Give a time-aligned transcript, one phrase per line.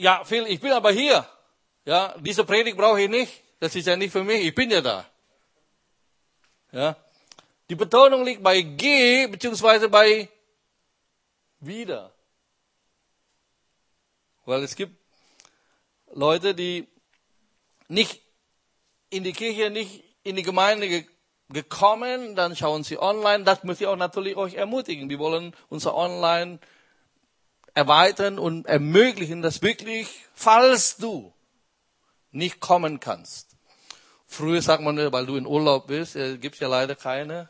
[0.00, 1.26] ja, Phil, ich bin aber hier.
[1.84, 3.42] Ja, diese Predigt brauche ich nicht.
[3.60, 4.44] Das ist ja nicht für mich.
[4.44, 5.04] Ich bin ja da.
[6.72, 6.96] Ja.
[7.70, 10.28] Die Betonung liegt bei G, beziehungsweise bei
[11.60, 12.12] wieder.
[14.44, 14.96] Weil es gibt
[16.12, 16.86] Leute, die
[17.88, 18.22] nicht
[19.10, 21.06] in die Kirche, nicht in die Gemeinde
[21.48, 23.44] gekommen, dann schauen sie online.
[23.44, 25.08] Das möchte ich auch natürlich euch ermutigen.
[25.08, 26.58] Wir wollen unser Online
[27.78, 31.32] erweitern und ermöglichen, dass wirklich, falls du
[32.32, 33.56] nicht kommen kannst.
[34.26, 37.48] Früher sagt man, weil du in Urlaub bist, äh, gibt es ja leider keine.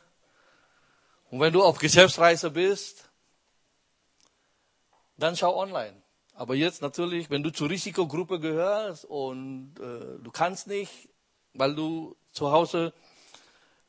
[1.30, 3.10] Und wenn du auf Geschäftsreise bist,
[5.16, 5.96] dann schau online.
[6.34, 11.08] Aber jetzt natürlich, wenn du zur Risikogruppe gehörst und äh, du kannst nicht,
[11.54, 12.92] weil du zu Hause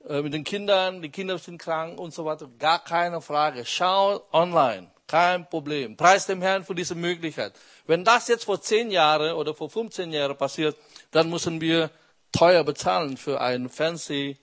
[0.07, 3.65] äh, mit den Kindern, die Kinder sind krank und so weiter, gar keine Frage.
[3.65, 5.97] Schau online, kein Problem.
[5.97, 7.53] Preis dem Herrn für diese Möglichkeit.
[7.87, 10.77] Wenn das jetzt vor zehn Jahren oder vor 15 Jahren passiert,
[11.11, 11.89] dann müssen wir
[12.31, 14.37] teuer bezahlen für ein fancy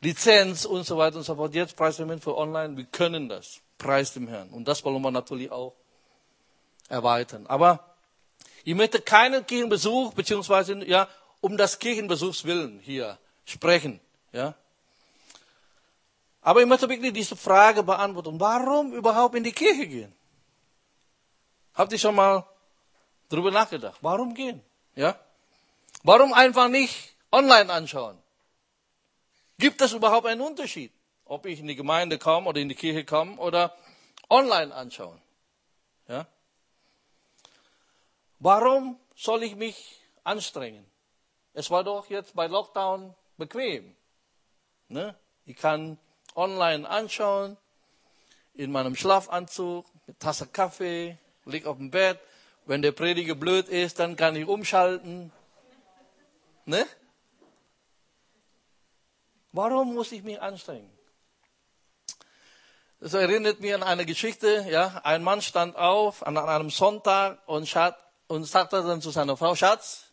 [0.00, 1.54] Lizenz und so weiter und so fort.
[1.54, 3.60] Jetzt preis dem Herrn für online, wir können das.
[3.78, 4.50] Preis dem Herrn.
[4.50, 5.74] Und das wollen wir natürlich auch
[6.88, 7.46] erweitern.
[7.46, 7.94] Aber
[8.64, 11.08] ich möchte keinen Kirchenbesuch, beziehungsweise, ja,
[11.40, 14.00] um das Kirchenbesuchs willen hier sprechen,
[14.32, 14.54] ja.
[16.40, 18.38] Aber ich möchte wirklich diese Frage beantworten.
[18.38, 20.14] Warum überhaupt in die Kirche gehen?
[21.74, 22.46] Habt ihr schon mal
[23.28, 23.98] darüber nachgedacht?
[24.00, 24.62] Warum gehen?
[24.94, 25.18] Ja?
[26.02, 28.18] Warum einfach nicht online anschauen?
[29.58, 30.92] Gibt es überhaupt einen Unterschied,
[31.24, 33.76] ob ich in die Gemeinde komme oder in die Kirche komme oder
[34.30, 35.20] online anschauen?
[36.06, 36.26] Ja?
[38.38, 40.88] Warum soll ich mich anstrengen?
[41.52, 43.96] Es war doch jetzt bei Lockdown bequem.
[44.88, 45.16] Ne?
[45.44, 45.98] Ich kann
[46.38, 47.56] online anschauen,
[48.54, 52.18] in meinem Schlafanzug, mit Tasse Kaffee, lieg auf dem Bett.
[52.64, 55.32] Wenn der Prediger blöd ist, dann kann ich umschalten.
[56.64, 56.86] Ne?
[59.52, 60.90] Warum muss ich mich anstrengen?
[63.00, 65.00] Das erinnert mich an eine Geschichte, ja.
[65.04, 67.72] Ein Mann stand auf an einem Sonntag und,
[68.26, 70.12] und sagte dann zu seiner Frau, Schatz,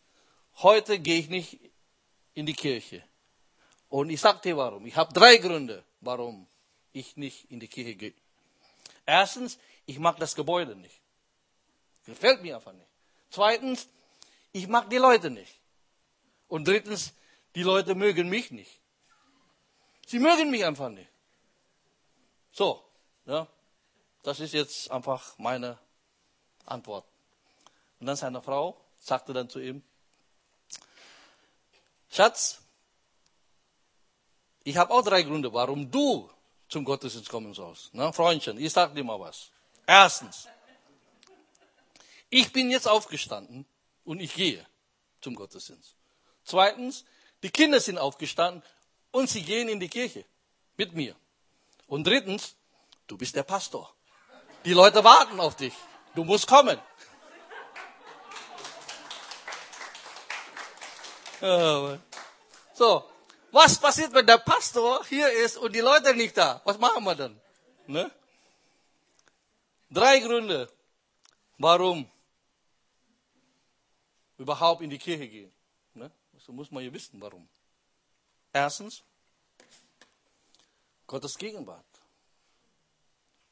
[0.57, 1.59] heute gehe ich nicht
[2.35, 3.03] in die Kirche.
[3.89, 4.85] Und ich sagte dir warum.
[4.85, 6.47] Ich habe drei Gründe, warum
[6.93, 8.13] ich nicht in die Kirche gehe.
[9.05, 10.99] Erstens, ich mag das Gebäude nicht.
[12.05, 12.87] Gefällt mir einfach nicht.
[13.29, 13.87] Zweitens,
[14.51, 15.59] ich mag die Leute nicht.
[16.47, 17.13] Und drittens,
[17.55, 18.79] die Leute mögen mich nicht.
[20.07, 21.09] Sie mögen mich einfach nicht.
[22.51, 22.83] So,
[23.25, 23.47] ja,
[24.23, 25.77] das ist jetzt einfach meine
[26.65, 27.05] Antwort.
[27.99, 29.83] Und dann seine Frau sagte dann zu ihm,
[32.09, 32.61] Schatz,
[34.65, 36.29] ich habe auch drei Gründe, warum du
[36.67, 37.91] zum Gottesdienst kommen sollst.
[37.93, 39.51] Na, Freundchen, ich sag dir mal was.
[39.85, 40.47] Erstens,
[42.31, 43.65] ich bin jetzt aufgestanden
[44.03, 44.65] und ich gehe
[45.21, 45.95] zum Gottesdienst.
[46.43, 47.05] Zweitens,
[47.43, 48.63] die Kinder sind aufgestanden
[49.11, 50.25] und sie gehen in die Kirche
[50.77, 51.15] mit mir.
[51.85, 52.55] Und drittens,
[53.05, 53.93] du bist der Pastor.
[54.65, 55.75] Die Leute warten auf dich.
[56.15, 56.79] Du musst kommen.
[62.73, 63.05] So,
[63.55, 66.61] was passiert, wenn der Pastor hier ist und die Leute nicht da?
[66.65, 67.39] Was machen wir dann?
[67.87, 68.11] Ne?
[69.89, 70.69] Drei Gründe,
[71.57, 72.09] warum
[74.37, 75.51] überhaupt in die Kirche gehen.
[75.93, 76.11] Ne?
[76.37, 77.47] So muss man ja wissen, warum.
[78.51, 79.03] Erstens,
[81.07, 81.85] Gottes Gegenwart.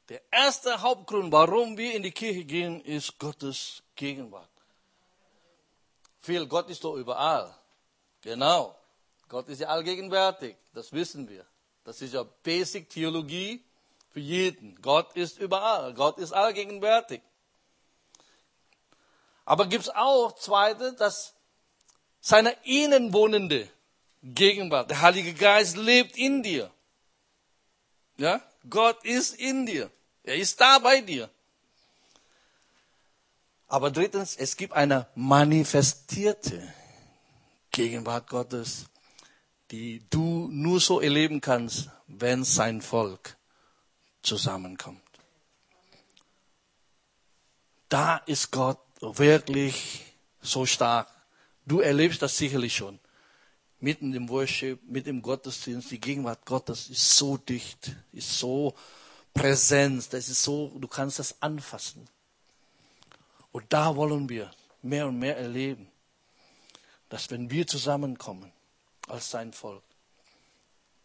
[0.09, 4.50] Der erste Hauptgrund, warum wir in die Kirche gehen, ist Gottes Gegenwart.
[6.20, 7.56] Viel, Gott ist doch überall.
[8.22, 8.75] Genau.
[9.33, 10.55] Gott ist ja allgegenwärtig.
[10.75, 11.44] Das wissen wir.
[11.85, 13.66] Das ist ja Basic Theologie
[14.11, 14.79] für jeden.
[14.79, 15.95] Gott ist überall.
[15.95, 17.19] Gott ist allgegenwärtig.
[19.43, 21.33] Aber gibt es auch zweite, dass
[22.22, 23.67] seine innenwohnende
[24.22, 26.72] Gegenwart, der Heilige Geist lebt in dir.
[28.17, 28.39] Ja?
[28.69, 29.89] Gott ist in dir.
[30.22, 31.27] Er ist da bei dir.
[33.67, 36.72] Aber drittens, es gibt eine manifestierte
[37.72, 38.85] Gegenwart Gottes,
[39.73, 43.35] die du nur so erleben kannst, wenn sein Volk
[44.22, 45.02] zusammenkommt.
[47.90, 51.09] Da ist Gott wirklich so stark.
[51.66, 52.99] Du erlebst das sicherlich schon.
[53.79, 58.75] Mitten im Worship, mit dem Gottesdienst, die Gegenwart Gottes ist so dicht, ist so
[59.34, 62.08] präsent, das ist so, du kannst das anfassen.
[63.52, 64.52] Und da wollen wir
[64.84, 65.87] mehr und mehr erleben,
[67.09, 68.52] dass wenn wir zusammenkommen
[69.13, 69.83] als sein Volk,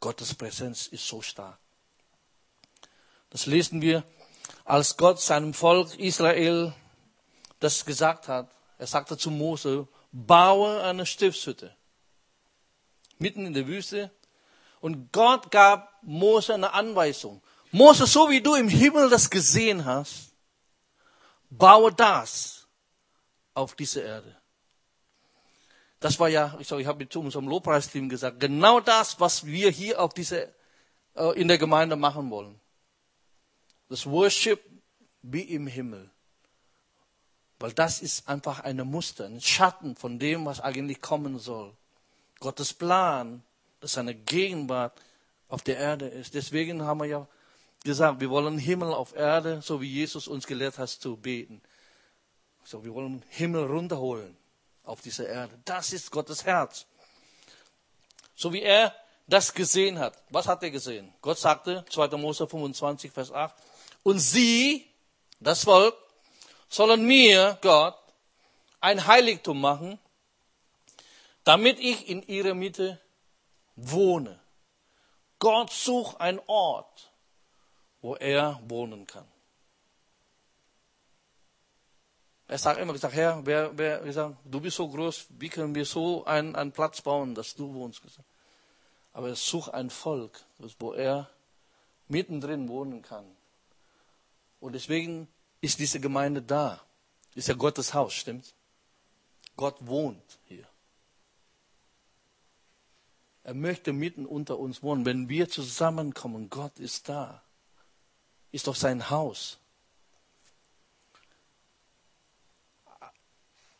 [0.00, 1.58] Gottes Präsenz ist so stark.
[3.28, 4.02] Das lesen wir,
[4.64, 6.74] als Gott seinem Volk Israel
[7.60, 8.50] das gesagt hat.
[8.78, 11.76] Er sagte zu Mose, baue eine Stiftshütte.
[13.18, 14.10] Mitten in der Wüste.
[14.80, 17.42] Und Gott gab Mose eine Anweisung.
[17.72, 20.32] Mose, so wie du im Himmel das gesehen hast,
[21.50, 22.66] baue das
[23.52, 24.37] auf diese Erde.
[26.00, 29.70] Das war ja, ich, sag, ich habe mit unserem Lobpreisteam gesagt, genau das, was wir
[29.70, 30.54] hier auf diese,
[31.14, 32.60] äh, in der Gemeinde machen wollen.
[33.88, 34.60] Das Worship
[35.22, 36.10] wie im Himmel.
[37.58, 41.76] Weil das ist einfach eine Muster, ein Schatten von dem, was eigentlich kommen soll.
[42.38, 43.42] Gottes Plan,
[43.80, 45.00] dass seine Gegenwart
[45.48, 46.34] auf der Erde ist.
[46.34, 47.26] Deswegen haben wir ja
[47.82, 51.60] gesagt, wir wollen Himmel auf Erde, so wie Jesus uns gelehrt hat zu beten.
[52.62, 54.36] So, wir wollen Himmel runterholen
[54.88, 55.58] auf diese Erde.
[55.64, 56.86] Das ist Gottes Herz.
[58.34, 58.94] So wie er
[59.26, 60.16] das gesehen hat.
[60.30, 61.12] Was hat er gesehen?
[61.20, 62.08] Gott sagte, 2.
[62.16, 63.54] Mose 25, Vers 8,
[64.02, 64.90] und sie,
[65.38, 65.94] das Volk,
[66.68, 67.98] sollen mir, Gott,
[68.80, 69.98] ein Heiligtum machen,
[71.44, 73.00] damit ich in ihrer Mitte
[73.76, 74.40] wohne.
[75.38, 77.12] Gott sucht einen Ort,
[78.00, 79.26] wo er wohnen kann.
[82.48, 85.84] Er sagt immer gesagt, Herr, wer, wer, gesagt, du bist so groß, wie können wir
[85.84, 88.02] so einen, einen Platz bauen, dass du wohnst?
[89.12, 90.40] Aber er sucht ein Volk,
[90.78, 91.28] wo er
[92.08, 93.26] mittendrin wohnen kann.
[94.60, 95.28] Und deswegen
[95.60, 96.80] ist diese Gemeinde da.
[97.34, 98.54] Ist ja Gottes Haus, stimmt's?
[99.56, 100.66] Gott wohnt hier.
[103.42, 105.04] Er möchte mitten unter uns wohnen.
[105.04, 107.42] Wenn wir zusammenkommen, Gott ist da.
[108.52, 109.58] Ist doch sein Haus.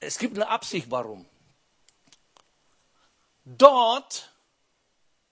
[0.01, 1.27] Es gibt eine Absicht, warum.
[3.45, 4.33] Dort,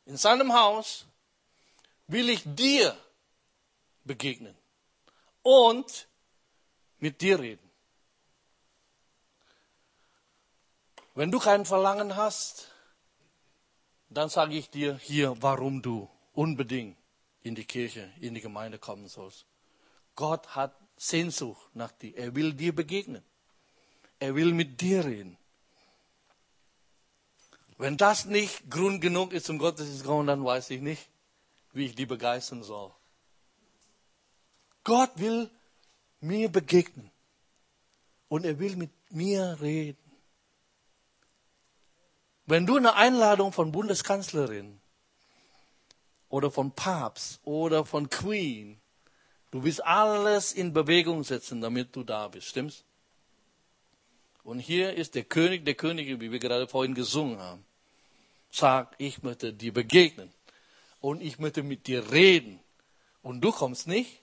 [0.07, 1.07] in seinem Haus,
[2.07, 2.97] will ich dir
[4.05, 4.57] begegnen
[5.43, 6.09] und
[6.99, 7.71] mit dir reden.
[11.15, 12.69] Wenn du kein Verlangen hast,
[14.09, 16.97] dann sage ich dir hier, warum du unbedingt
[17.43, 19.47] in die Kirche, in die Gemeinde kommen sollst.
[20.15, 22.17] Gott hat Sehnsucht nach dir.
[22.17, 23.23] Er will dir begegnen.
[24.19, 25.37] Er will mit dir reden.
[27.79, 31.09] Wenn das nicht Grund genug ist, zum Gottesdienst zu kommen, dann weiß ich nicht,
[31.73, 32.91] wie ich die begeistern soll.
[34.83, 35.51] Gott will
[36.21, 37.11] mir begegnen.
[38.29, 39.99] Und er will mit mir reden.
[42.47, 44.81] Wenn du eine Einladung von Bundeskanzlerin
[46.29, 48.81] oder von Papst oder von Queen,
[49.51, 52.85] du willst alles in Bewegung setzen, damit du da bist, stimmt's?
[54.47, 57.67] Und hier ist der König der Könige, wie wir gerade vorhin gesungen haben,
[58.49, 60.33] sagt, ich möchte dir begegnen
[61.01, 62.61] und ich möchte mit dir reden.
[63.23, 64.21] Und du kommst nicht?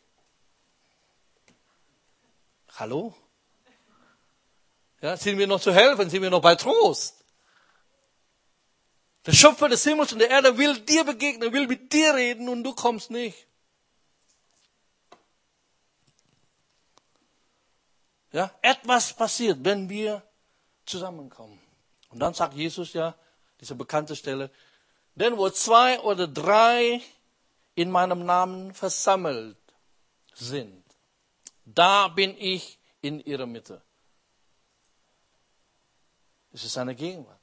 [2.77, 3.13] Hallo?
[5.01, 6.09] Ja, sind wir noch zu helfen?
[6.09, 7.25] Sind wir noch bei Trost?
[9.25, 12.63] Der Schöpfer des Himmels und der Erde will dir begegnen, will mit dir reden und
[12.63, 13.45] du kommst nicht.
[18.33, 20.21] Ja, etwas passiert, wenn wir
[20.85, 21.59] zusammenkommen.
[22.09, 23.15] Und dann sagt Jesus ja,
[23.61, 24.51] diese bekannte Stelle,
[25.15, 27.01] denn wo zwei oder drei
[27.75, 29.57] in meinem Namen versammelt
[30.33, 30.83] sind,
[31.65, 33.81] da bin ich in ihrer Mitte.
[36.51, 37.39] Es ist seine Gegenwart.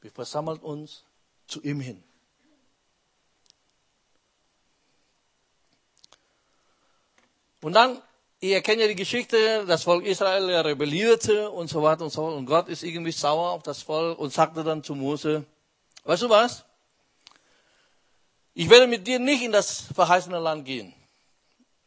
[0.00, 1.04] Wir versammeln uns
[1.46, 2.02] zu ihm hin.
[7.60, 8.02] Und dann,
[8.50, 12.36] ihr kennt ja die Geschichte, das Volk Israel rebellierte und so weiter und so fort.
[12.36, 15.44] Und Gott ist irgendwie sauer auf das Volk und sagte dann zu Mose,
[16.04, 16.64] weißt du was?
[18.52, 20.94] Ich werde mit dir nicht in das verheißene Land gehen.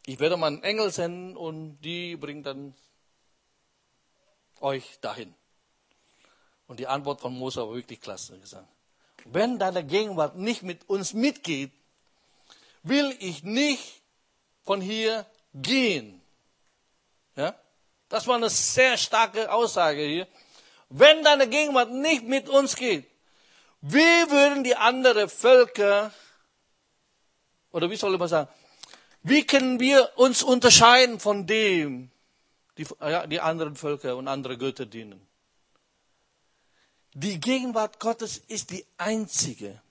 [0.07, 2.73] Ich werde meinen Engel senden und die bringen dann
[4.59, 5.33] euch dahin.
[6.67, 8.67] Und die Antwort von Mose war wirklich klasse gesagt.
[9.25, 11.71] Wenn deine Gegenwart nicht mit uns mitgeht,
[12.81, 14.01] will ich nicht
[14.63, 16.16] von hier gehen.
[17.37, 17.55] Ja?
[18.09, 20.27] Das war eine sehr starke Aussage hier.
[20.89, 23.05] Wenn deine Gegenwart nicht mit uns geht,
[23.81, 26.11] wie würden die anderen Völker,
[27.71, 28.49] oder wie soll man sagen,
[29.23, 32.11] wie können wir uns unterscheiden von dem,
[32.77, 35.27] die, ja, die anderen Völker und andere Götter dienen?
[37.13, 39.81] Die Gegenwart Gottes ist die einzige,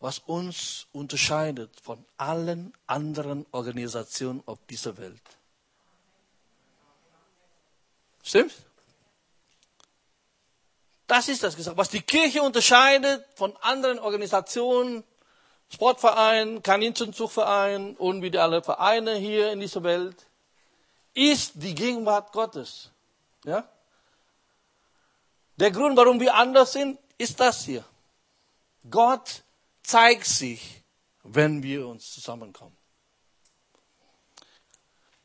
[0.00, 5.22] was uns unterscheidet von allen anderen Organisationen auf dieser Welt.
[8.26, 8.52] Stimmt?
[11.06, 11.76] Das ist das gesagt.
[11.76, 15.04] Was die Kirche unterscheidet von anderen Organisationen
[15.72, 20.26] Sportverein, Kaninchenzugverein und wie die alle Vereine hier in dieser Welt,
[21.14, 22.90] ist die Gegenwart Gottes.
[23.44, 23.68] Ja?
[25.56, 27.84] Der Grund, warum wir anders sind, ist das hier.
[28.90, 29.42] Gott
[29.82, 30.82] zeigt sich,
[31.22, 32.76] wenn wir uns zusammenkommen.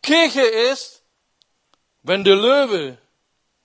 [0.04, 1.01] Kirche ist,
[2.04, 2.98] wenn der Löwe,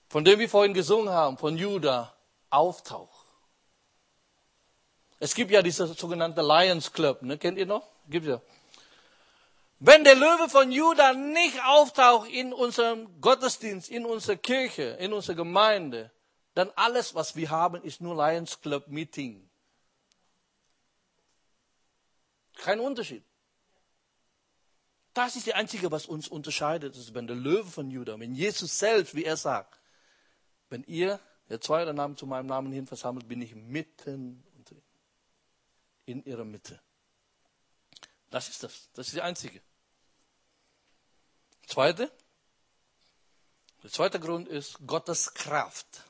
[0.09, 2.13] von dem wir vorhin gesungen haben, von Judah,
[2.49, 3.25] auftaucht.
[5.19, 7.37] Es gibt ja diese sogenannte Lions Club, ne?
[7.37, 7.87] kennt ihr noch?
[8.07, 8.41] Gibt ja.
[9.79, 15.35] Wenn der Löwe von Judah nicht auftaucht in unserem Gottesdienst, in unserer Kirche, in unserer
[15.35, 16.11] Gemeinde,
[16.55, 19.47] dann alles, was wir haben, ist nur Lions Club Meeting.
[22.55, 23.23] Kein Unterschied.
[25.17, 26.93] Das ist die einzige, was uns unterscheidet.
[26.93, 29.79] Das ist, wenn der Löwe von Judah, wenn Jesus selbst, wie er sagt,
[30.69, 31.19] wenn ihr,
[31.49, 34.43] der zwei oder Namen zu meinem Namen hin versammelt, bin ich mitten
[36.05, 36.79] in ihrer Mitte.
[38.29, 38.91] Das ist das.
[38.93, 39.59] Das ist die einzige.
[41.65, 42.11] Zweite.
[43.81, 46.03] Der zweite Grund ist Gottes Kraft.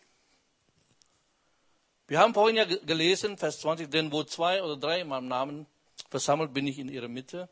[2.07, 5.65] Wir haben vorhin ja gelesen, Vers 20, denn wo zwei oder drei in meinem Namen
[6.09, 7.47] versammelt, bin ich in ihrer Mitte.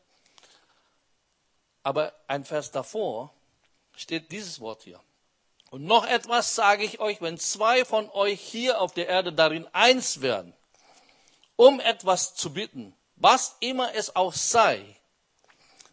[1.86, 3.32] Aber ein Vers davor
[3.94, 4.98] steht dieses Wort hier.
[5.70, 9.68] Und noch etwas sage ich euch, wenn zwei von euch hier auf der Erde darin
[9.72, 10.52] eins werden,
[11.54, 14.84] um etwas zu bitten, was immer es auch sei,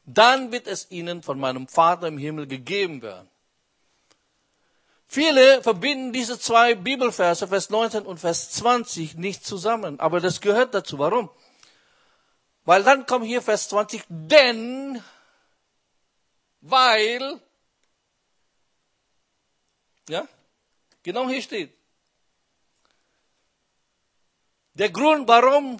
[0.07, 3.29] dann wird es ihnen von meinem Vater im Himmel gegeben werden.
[5.05, 9.99] Viele verbinden diese zwei Bibelverse, Vers 19 und Vers 20, nicht zusammen.
[9.99, 10.97] Aber das gehört dazu.
[10.97, 11.29] Warum?
[12.65, 15.03] Weil dann kommt hier Vers 20, denn,
[16.63, 17.41] weil,
[20.07, 20.27] ja,
[21.03, 21.77] genau hier steht.
[24.73, 25.79] Der Grund, warum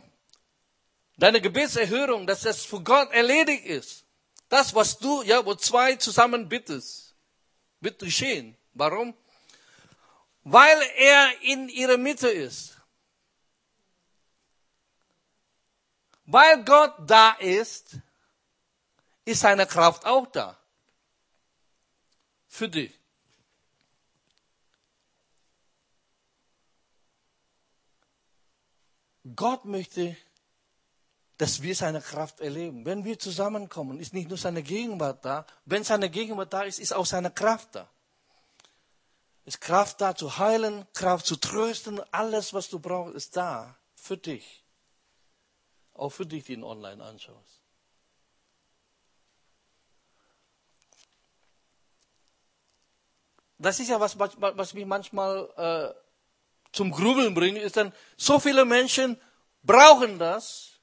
[1.18, 4.06] deine Gebetserhörung, dass das für Gott erledigt ist,
[4.50, 7.16] das, was du, ja, wo zwei zusammen bittest,
[7.80, 8.56] wird geschehen.
[8.74, 9.16] Warum?
[10.44, 12.78] Weil er in ihrer Mitte ist.
[16.26, 17.98] Weil Gott da ist,
[19.26, 20.60] ist seine Kraft auch da.
[22.54, 23.00] Für dich.
[29.36, 30.16] Gott möchte,
[31.40, 32.86] dass wir seine Kraft erleben.
[32.86, 35.48] Wenn wir zusammenkommen, ist nicht nur seine Gegenwart da.
[35.66, 37.90] Wenn seine Gegenwart da ist, ist auch seine Kraft da.
[39.46, 42.02] Ist Kraft da zu heilen, Kraft zu trösten.
[42.12, 44.64] Alles, was du brauchst, ist da für dich.
[45.96, 47.63] Auch für dich, die ihn online anschaust.
[53.64, 56.00] Das ist ja was, was mich manchmal äh,
[56.74, 59.20] zum Grübeln bringt, ist dann, so viele Menschen
[59.62, 60.80] brauchen das,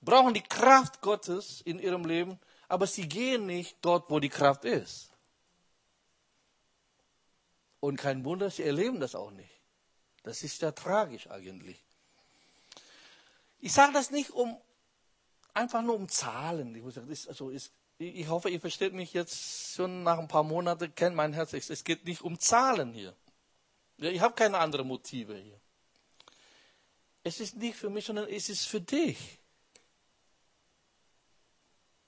[0.00, 4.64] brauchen die Kraft Gottes in ihrem Leben, aber sie gehen nicht dort, wo die Kraft
[4.64, 5.10] ist.
[7.80, 9.50] Und kein Wunder, sie erleben das auch nicht.
[10.24, 11.80] Das ist ja tragisch eigentlich.
[13.60, 14.60] Ich sage das nicht um
[15.54, 16.74] einfach nur um Zahlen.
[16.74, 20.44] Ich, sagen, ist, also ist, ich hoffe, ihr versteht mich jetzt schon nach ein paar
[20.44, 21.52] Monaten, kennt mein Herz.
[21.52, 23.14] Es geht nicht um Zahlen hier.
[23.96, 25.60] Ich habe keine anderen Motive hier.
[27.24, 29.38] Es ist nicht für mich, sondern es ist für dich.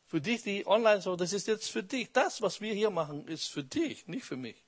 [0.06, 2.10] Für dich, die online so, das ist jetzt für dich.
[2.12, 4.62] Das, was wir hier machen, ist für dich, nicht für mich.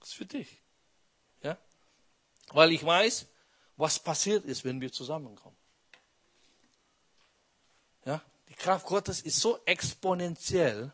[0.00, 0.62] Das ist für dich.
[1.42, 1.58] Ja?
[2.48, 3.26] Weil ich weiß,
[3.76, 5.56] was passiert ist, wenn wir zusammenkommen.
[8.06, 8.22] Ja?
[8.48, 10.92] Die Kraft Gottes ist so exponentiell,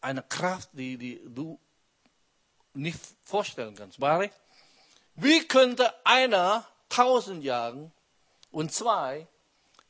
[0.00, 1.58] eine Kraft, die, die du
[2.74, 3.98] nicht vorstellen kannst.
[3.98, 4.30] Barry,
[5.14, 7.92] wie könnte einer tausend jagen
[8.50, 9.26] und zwei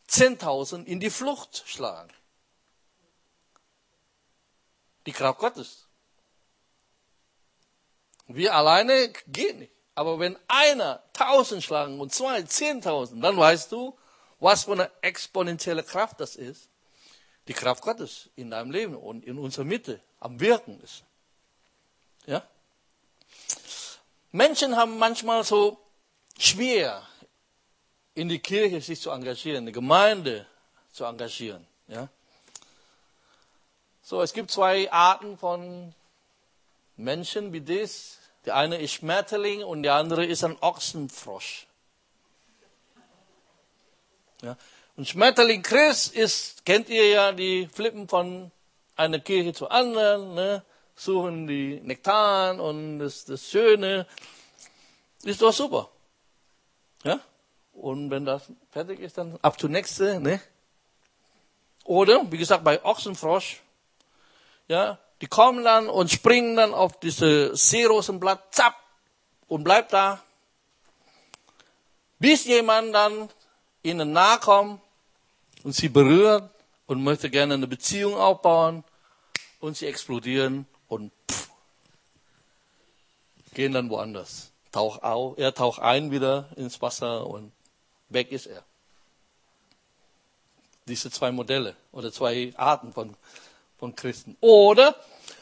[0.06, 2.12] zehntausend in die Flucht schlagen?
[5.06, 5.88] Die Kraft Gottes.
[8.26, 9.72] Wir alleine gehen nicht.
[9.94, 13.96] Aber wenn einer tausend schlagen und zwei zehntausend, dann weißt du,
[14.44, 16.68] was für eine exponentielle Kraft das ist
[17.48, 21.04] die Kraft Gottes in deinem Leben und in unserer Mitte am Wirken ist.
[22.26, 22.42] Ja?
[24.32, 25.78] Menschen haben manchmal so
[26.38, 27.06] schwer,
[28.14, 30.46] in die Kirche sich zu engagieren, in die Gemeinde
[30.92, 31.66] zu engagieren.
[31.88, 32.08] Ja?
[34.02, 35.94] So, es gibt zwei Arten von
[36.96, 38.18] Menschen wie das.
[38.44, 41.66] Der eine ist Schmetterling und der andere ist ein Ochsenfrosch.
[44.44, 44.56] Ja?
[44.96, 48.52] Und Schmetterling Chris ist, kennt ihr ja, die flippen von
[48.94, 50.62] einer Kirche zur anderen, ne?
[50.94, 54.06] suchen die Nektar und das, das Schöne.
[55.24, 55.88] Ist doch super.
[57.02, 57.18] Ja?
[57.72, 60.40] Und wenn das fertig ist, dann ab zur nächste, ne?
[61.84, 63.60] Oder, wie gesagt, bei Ochsenfrosch,
[64.68, 68.76] ja, die kommen dann und springen dann auf diese Seerosenblatt, zapp,
[69.48, 70.22] und bleibt da,
[72.18, 73.28] bis jemand dann
[73.84, 74.80] ihnen nahe kommt
[75.62, 76.50] und sie berührt
[76.86, 78.82] und möchte gerne eine Beziehung aufbauen
[79.60, 81.50] und sie explodieren und pff,
[83.52, 84.50] gehen dann woanders.
[84.72, 87.52] Tauch auf, er taucht ein wieder ins Wasser und
[88.08, 88.64] weg ist er.
[90.86, 93.16] Diese zwei Modelle oder zwei Arten von,
[93.78, 94.36] von Christen.
[94.40, 94.96] Oder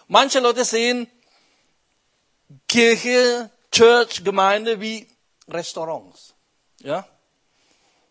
[0.07, 1.09] manche Leute sehen
[2.69, 5.09] Kirche, Church, Gemeinde wie
[5.49, 6.35] Restaurants.
[6.81, 7.09] Ja?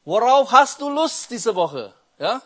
[0.04, 1.94] Worauf hast du Lust diese Woche?
[2.18, 2.42] Ja?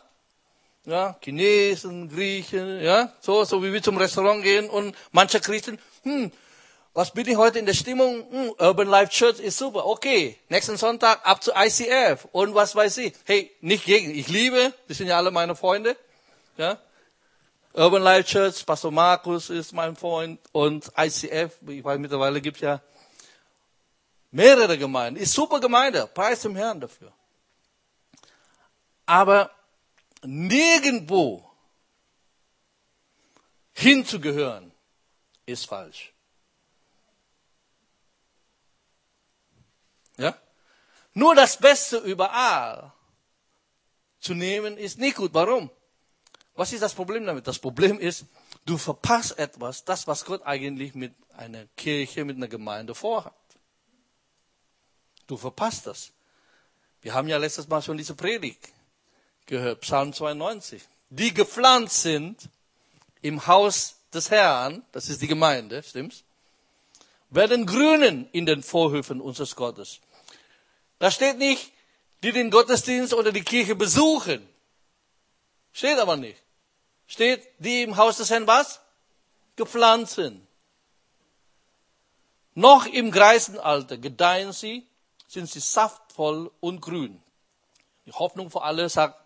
[0.86, 6.32] Ja, Chinesen, Griechen, ja, so, so wie wir zum Restaurant gehen und manche Christen, hm,
[6.94, 8.24] was bin ich heute in der Stimmung?
[8.30, 9.86] Hm, Urban Life Church ist super.
[9.86, 13.14] Okay, nächsten Sonntag ab zu ICF und was weiß ich.
[13.26, 15.98] Hey, nicht gegen, ich liebe, die sind ja alle meine Freunde,
[16.58, 16.78] ja.
[17.74, 22.80] Urban Life Church, Pastor Markus ist mein Freund und ICF, ich weiß mittlerweile gibt ja
[24.30, 27.12] mehrere Gemeinden, ist super Gemeinde, preis dem Herrn dafür.
[29.06, 29.52] Aber
[30.24, 31.50] nirgendwo
[33.74, 34.72] hinzugehören,
[35.46, 36.14] ist falsch.
[40.18, 40.36] Ja?
[41.14, 42.94] Nur das Beste überall
[44.20, 45.34] zu nehmen, ist nicht gut.
[45.34, 45.70] Warum?
[46.56, 47.46] Was ist das Problem damit?
[47.48, 48.26] Das Problem ist,
[48.66, 53.34] du verpasst etwas, das, was Gott eigentlich mit einer Kirche, mit einer Gemeinde vorhat.
[55.28, 56.12] Du verpasst das.
[57.02, 58.72] Wir haben ja letztes Mal schon diese Predigt
[59.46, 60.82] Psalm 92.
[61.10, 62.50] Die gepflanzt sind
[63.22, 66.24] im Haus des Herrn, das ist die Gemeinde, stimmt's?
[67.30, 70.00] Werden grünen in den Vorhöfen unseres Gottes.
[71.00, 71.72] Da steht nicht,
[72.24, 74.48] die den Gottesdienst oder die Kirche besuchen.
[75.74, 76.42] Steht aber nicht.
[77.08, 78.80] Steht, die im Haus des Herrn was?
[79.56, 80.46] Gepflanzt sind.
[82.55, 84.88] Noch im Greisenalter gedeihen sie,
[85.27, 87.22] sind sie saftvoll und grün.
[88.05, 89.25] Die Hoffnung für alle sagt,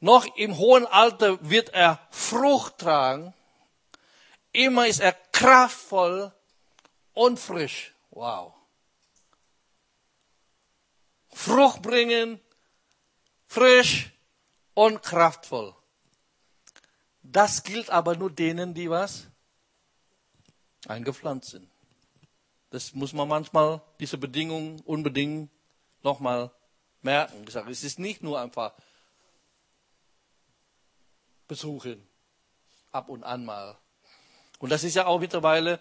[0.00, 3.34] noch im hohen Alter wird er Frucht tragen.
[4.52, 6.32] Immer ist er kraftvoll
[7.12, 7.94] und frisch.
[8.10, 8.54] Wow.
[11.30, 12.40] Frucht bringen,
[13.46, 14.12] frisch
[14.74, 15.74] und kraftvoll.
[17.22, 19.26] Das gilt aber nur denen, die was?
[20.86, 21.68] Eingepflanzt sind.
[22.70, 25.50] Das muss man manchmal, diese Bedingungen unbedingt
[26.02, 26.50] nochmal
[27.02, 27.44] merken.
[27.68, 28.72] Es ist nicht nur einfach
[31.48, 32.06] besuchen.
[32.92, 33.76] Ab und an mal.
[34.58, 35.80] Und das ist ja auch mittlerweile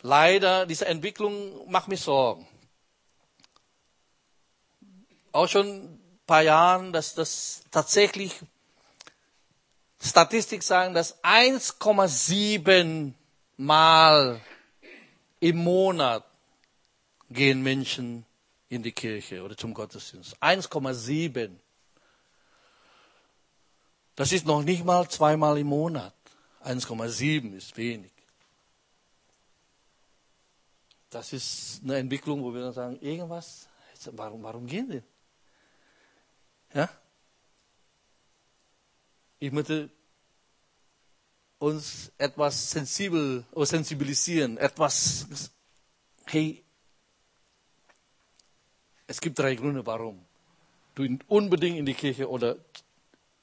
[0.00, 2.46] leider, diese Entwicklung macht mir Sorgen.
[5.32, 8.40] Auch schon ein paar Jahren, dass das tatsächlich
[10.00, 13.12] Statistik sagen, dass 1,7
[13.56, 14.40] Mal
[15.40, 16.24] im Monat
[17.30, 18.26] gehen Menschen
[18.68, 20.36] in die Kirche oder zum Gottesdienst.
[20.42, 21.50] 1,7.
[24.16, 26.14] Das ist noch nicht mal zweimal im Monat.
[26.64, 28.12] 1,7 ist wenig.
[31.10, 33.68] Das ist eine Entwicklung, wo wir dann sagen, irgendwas,
[34.12, 35.02] warum, warum gehen die?
[36.76, 36.88] Ja?
[39.38, 39.90] Ich möchte
[41.58, 45.26] uns etwas sensibel oder sensibilisieren, etwas,
[46.26, 46.64] hey,
[49.06, 50.24] es gibt drei Gründe, warum
[50.94, 52.56] du unbedingt in die Kirche oder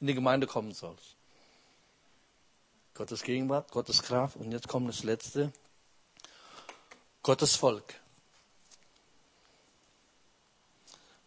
[0.01, 1.15] in die Gemeinde kommen sollst.
[2.95, 5.53] Gottes Gegenwart, Gottes Kraft und jetzt kommt das Letzte.
[7.23, 7.93] Gottes Volk.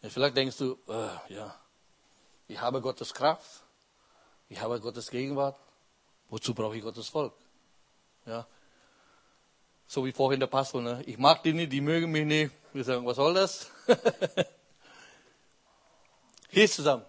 [0.01, 1.55] Ja, vielleicht denkst du, äh, ja,
[2.47, 3.63] ich habe Gottes Kraft,
[4.49, 5.57] ich habe Gottes Gegenwart,
[6.29, 7.33] wozu brauche ich Gottes Volk?
[8.25, 8.45] Ja,
[9.87, 11.01] so wie vorhin der Pastor, ne?
[11.05, 12.51] ich mag die nicht, die mögen mich nicht.
[12.73, 13.71] Wir sagen, was soll das?
[16.49, 17.05] Hier zusammen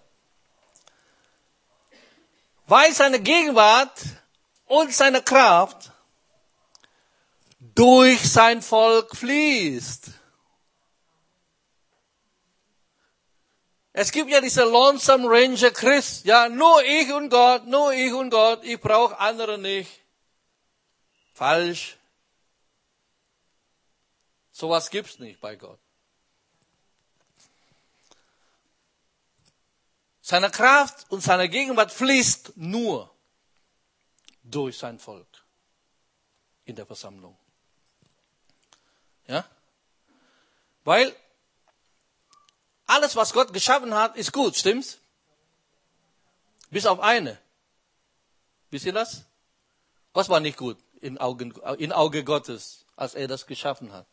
[2.67, 4.01] weil seine Gegenwart
[4.67, 5.93] und seine Kraft
[7.61, 10.11] durch sein Volk fließt.
[13.93, 18.29] Es gibt ja diese Lonesome Ranger Christ, ja, nur ich und Gott, nur ich und
[18.29, 19.91] Gott, ich brauche andere nicht.
[21.33, 21.97] Falsch.
[24.53, 25.79] Sowas gibt's nicht bei Gott.
[30.29, 33.15] Seine Kraft und seine Gegenwart fließt nur
[34.43, 35.45] durch sein Volk
[36.65, 37.39] in der Versammlung.
[39.29, 39.49] Ja?
[40.83, 41.15] Weil
[42.87, 44.99] alles, was Gott geschaffen hat, ist gut, stimmt's?
[46.71, 47.39] Bis auf eine.
[48.73, 49.27] Wisst ihr das?
[50.13, 54.09] Was war nicht gut in Augen, in Auge Gottes, als er das geschaffen hat?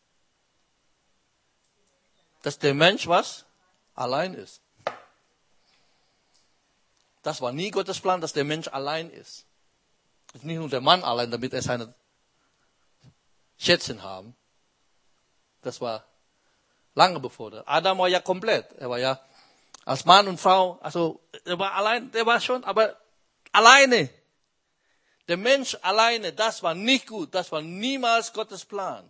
[2.44, 3.46] Dass der Mensch was?
[3.96, 4.62] Allein ist.
[7.24, 9.46] Das war nie Gottes Plan, dass der Mensch allein ist.
[10.42, 11.94] Nicht nur der Mann allein, damit er seine
[13.58, 14.36] Schätzchen haben.
[15.62, 16.06] Das war
[16.96, 17.52] lange bevor.
[17.52, 18.72] Der Adam war ja komplett.
[18.74, 19.20] Er war ja
[19.86, 22.98] als Mann und Frau, also er war allein, der war schon, aber
[23.52, 24.10] alleine.
[25.28, 27.34] Der Mensch alleine, das war nicht gut.
[27.34, 29.10] Das war niemals Gottes Plan.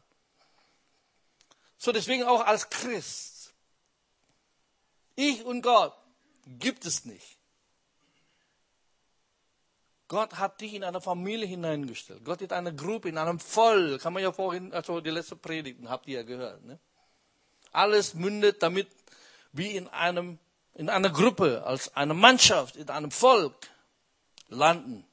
[1.78, 3.54] So deswegen auch als Christ.
[5.16, 5.96] Ich und Gott
[6.46, 7.38] gibt es nicht.
[10.14, 12.24] Gott hat dich in eine Familie hineingestellt.
[12.24, 14.00] Gott hat eine Gruppe, in einem Volk.
[14.00, 16.64] Kann man ja vorhin, also die letzte Predigten habt ihr ja gehört.
[16.64, 16.78] Ne?
[17.72, 18.88] Alles mündet damit
[19.54, 20.38] wie in einem,
[20.76, 23.56] in einer Gruppe, als eine Mannschaft, in einem Volk
[24.50, 25.04] landen.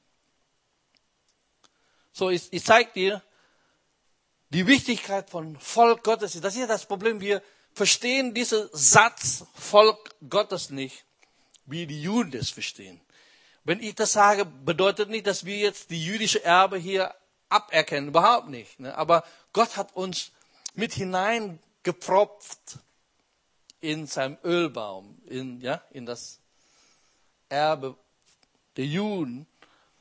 [2.12, 3.22] So, ich, ich zeige dir
[4.50, 6.38] die Wichtigkeit von Volk Gottes.
[6.42, 7.22] Das ist ja das Problem.
[7.22, 11.06] Wir verstehen diesen Satz Volk Gottes nicht,
[11.64, 13.00] wie die Juden es verstehen.
[13.64, 17.14] Wenn ich das sage, bedeutet nicht, dass wir jetzt die jüdische Erbe hier
[17.48, 18.80] aberkennen, überhaupt nicht.
[18.80, 18.96] Ne?
[18.96, 20.30] Aber Gott hat uns
[20.74, 22.78] mit hineingepropft
[23.80, 26.38] in seinem Ölbaum, in, ja, in das
[27.48, 27.96] Erbe
[28.76, 29.46] der Juden.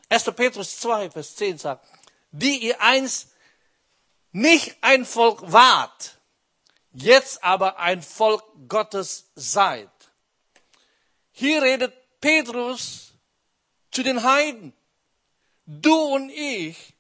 [0.10, 0.24] 1.
[0.36, 1.88] Petrus 2, Vers 10 sagt,
[2.32, 3.30] die ihr einst
[4.32, 6.18] nicht ein Volk wart,
[6.94, 9.90] jetzt aber ein Volk Gottes seid.
[11.32, 13.09] Hier redet Petrus
[13.92, 14.74] zu den Heiden.
[15.66, 16.96] Du und ich,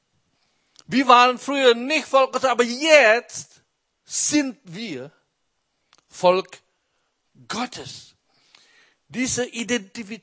[0.88, 3.62] wir waren früher nicht Volk Gottes, aber jetzt
[4.06, 5.12] sind wir
[6.08, 6.62] Volk
[7.48, 8.16] Gottes.
[9.08, 10.22] Diese Identif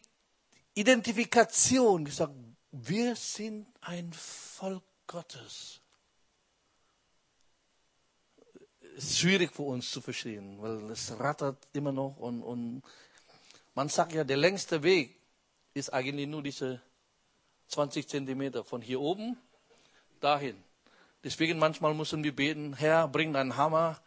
[0.74, 2.35] Identifikation, gesagt,
[2.70, 5.81] wir sind ein Volk Gottes.
[8.96, 12.83] Ist schwierig für uns zu verstehen, weil es rattert immer noch und, und
[13.74, 15.15] man sagt ja, der längste Weg
[15.77, 16.81] ist eigentlich nur diese
[17.69, 19.37] 20 Zentimeter von hier oben
[20.21, 20.57] dahin.
[21.23, 24.01] Deswegen manchmal müssen wir beten, Herr, bring deinen Hammer,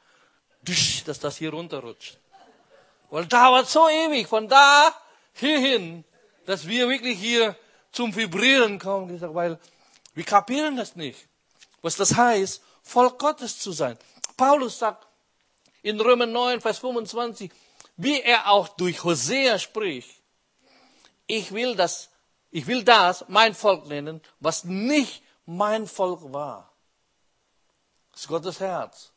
[0.64, 2.18] dass das hier runterrutscht.
[3.12, 4.94] Weil dauert so ewig, von da
[5.34, 6.04] hierhin,
[6.48, 7.56] dass wir wirklich hier
[7.92, 9.60] zum Vibrieren kommen, weil
[10.16, 11.28] wir kapieren das nicht,
[11.84, 13.98] was das heißt, Volk Gottes zu sein.
[14.38, 15.06] Paulus sagt
[15.84, 17.52] in Römer 9, Vers 25,
[17.98, 20.19] wie er auch durch Hosea spricht,
[21.30, 22.10] ich will das,
[22.50, 26.74] ich will das mein Volk nennen, was nicht mein Volk war.
[28.12, 29.13] Das ist Gottes Herz.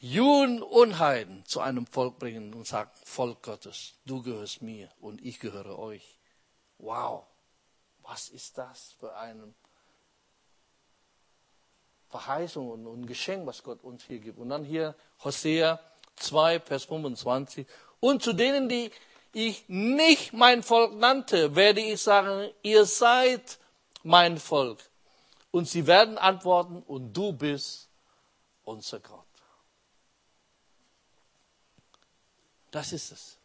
[0.00, 5.20] Juden und Heiden zu einem Volk bringen und sagen, Volk Gottes, du gehörst mir und
[5.24, 6.18] ich gehöre euch.
[6.78, 7.26] Wow,
[8.02, 9.52] was ist das für eine
[12.08, 14.38] Verheißung und ein Geschenk, was Gott uns hier gibt.
[14.38, 15.78] Und dann hier Hosea
[16.16, 17.66] 2, Vers 25.
[18.00, 18.90] Und zu denen, die
[19.46, 23.58] ich nicht mein Volk nannte, werde ich sagen, ihr seid
[24.02, 24.78] mein Volk.
[25.50, 27.88] Und sie werden antworten, und du bist
[28.64, 29.24] unser Gott.
[32.70, 33.38] Das ist es.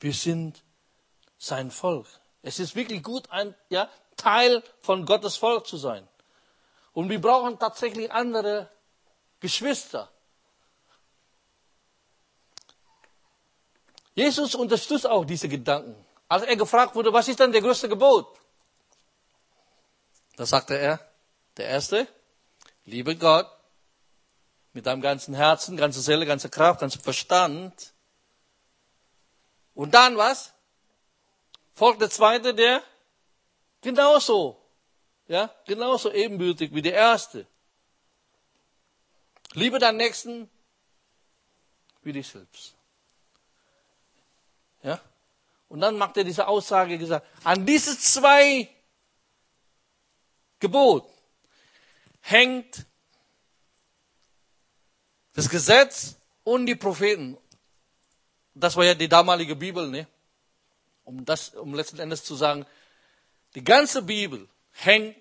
[0.00, 0.62] Wir sind
[1.38, 2.06] sein Volk.
[2.42, 6.08] Es ist wirklich gut, ein ja, Teil von Gottes Volk zu sein.
[6.92, 8.68] Und wir brauchen tatsächlich andere
[9.38, 10.10] Geschwister.
[14.14, 15.94] Jesus unterstützt auch diese Gedanken.
[16.28, 18.26] Als er gefragt wurde, was ist denn der größte Gebot?
[20.36, 20.98] Da sagte er,
[21.56, 22.08] der erste,
[22.84, 23.50] liebe Gott
[24.72, 27.92] mit deinem ganzen Herzen, ganze Seele, ganze Kraft, ganze Verstand.
[29.74, 30.52] Und dann was?
[31.74, 32.82] Folgt der zweite, der
[33.80, 34.60] genauso,
[35.26, 37.46] ja, genauso ebenbürtig wie der erste.
[39.54, 40.50] Liebe deinen Nächsten
[42.02, 42.74] wie dich selbst.
[45.72, 48.68] Und dann macht er diese Aussage gesagt, an diese zwei
[50.60, 51.10] Gebot
[52.20, 52.84] hängt
[55.32, 57.38] das Gesetz und die Propheten.
[58.52, 60.06] Das war ja die damalige Bibel, ne?
[61.04, 62.66] Um das, um letzten Endes zu sagen,
[63.54, 65.16] die ganze Bibel hängt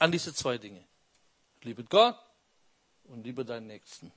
[0.00, 0.84] an diese zwei Dinge.
[1.62, 2.18] Liebe Gott
[3.04, 4.10] und liebe deinen Nächsten.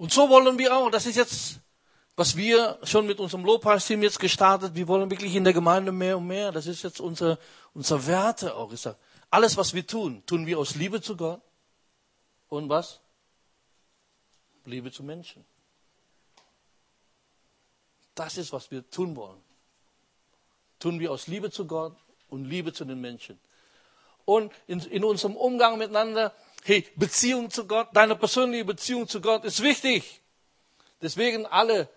[0.00, 1.60] Und so wollen wir auch, das ist jetzt,
[2.16, 6.16] was wir schon mit unserem Lobpreisteam jetzt gestartet, wir wollen wirklich in der Gemeinde mehr
[6.16, 7.38] und mehr, das ist jetzt unser,
[7.74, 8.72] unser Werte auch.
[8.72, 8.96] Ich sag,
[9.28, 11.42] alles, was wir tun, tun wir aus Liebe zu Gott
[12.48, 13.00] und was?
[14.64, 15.44] Liebe zu Menschen.
[18.14, 19.42] Das ist, was wir tun wollen.
[20.78, 21.94] Tun wir aus Liebe zu Gott
[22.30, 23.38] und Liebe zu den Menschen.
[24.24, 26.32] Und in, in unserem Umgang miteinander,
[26.64, 30.20] hey, Beziehung zu Gott, deine persönliche Beziehung zu Gott ist wichtig.
[31.02, 31.88] Deswegen alle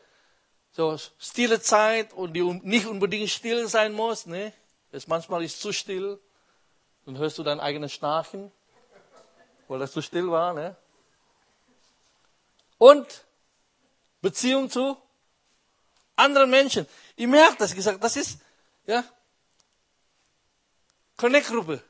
[0.71, 4.53] so stille Zeit und die nicht unbedingt still sein muss, ne?
[4.91, 6.19] Es manchmal ist zu still,
[7.05, 8.51] dann hörst du dein eigenes Schnarchen,
[9.67, 10.75] weil das zu still war, ne?
[12.77, 13.25] Und
[14.21, 14.97] Beziehung zu
[16.15, 16.87] anderen Menschen.
[17.15, 18.39] Ich merke das gesagt, das ist,
[18.85, 19.03] ja,
[21.17, 21.81] Connect-Gruppe.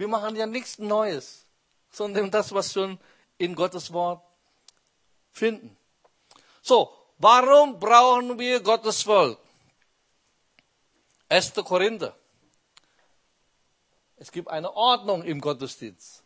[0.00, 1.44] Wir machen ja nichts Neues,
[1.90, 2.98] sondern das, was schon
[3.36, 4.22] in Gottes Wort
[5.30, 5.76] finden.
[6.62, 9.38] So, warum brauchen wir Gottes Volk?
[11.28, 11.52] 1.
[11.52, 12.16] Korinther.
[14.16, 16.22] Es gibt eine Ordnung im Gottesdienst.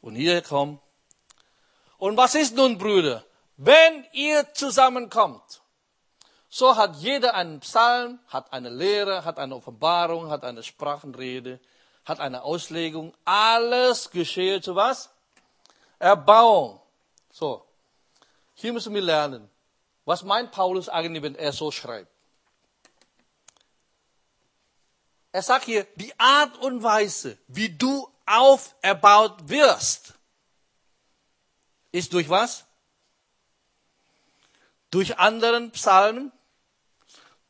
[0.00, 0.80] Und hier kommt.
[1.98, 3.24] Und was ist nun, Brüder?
[3.56, 5.60] Wenn ihr zusammenkommt,
[6.48, 11.58] so hat jeder einen Psalm, hat eine Lehre, hat eine Offenbarung, hat eine Sprachenrede,
[12.04, 13.14] hat eine Auslegung.
[13.24, 15.10] Alles geschehe zu was?
[15.98, 16.80] Erbauung.
[17.30, 17.64] So.
[18.54, 19.48] Hier müssen wir lernen.
[20.04, 22.10] Was meint Paulus eigentlich, wenn er so schreibt?
[25.30, 30.14] Er sagt hier, die Art und Weise, wie du auferbaut wirst,
[31.90, 32.64] ist durch was?
[34.90, 36.32] Durch anderen Psalmen,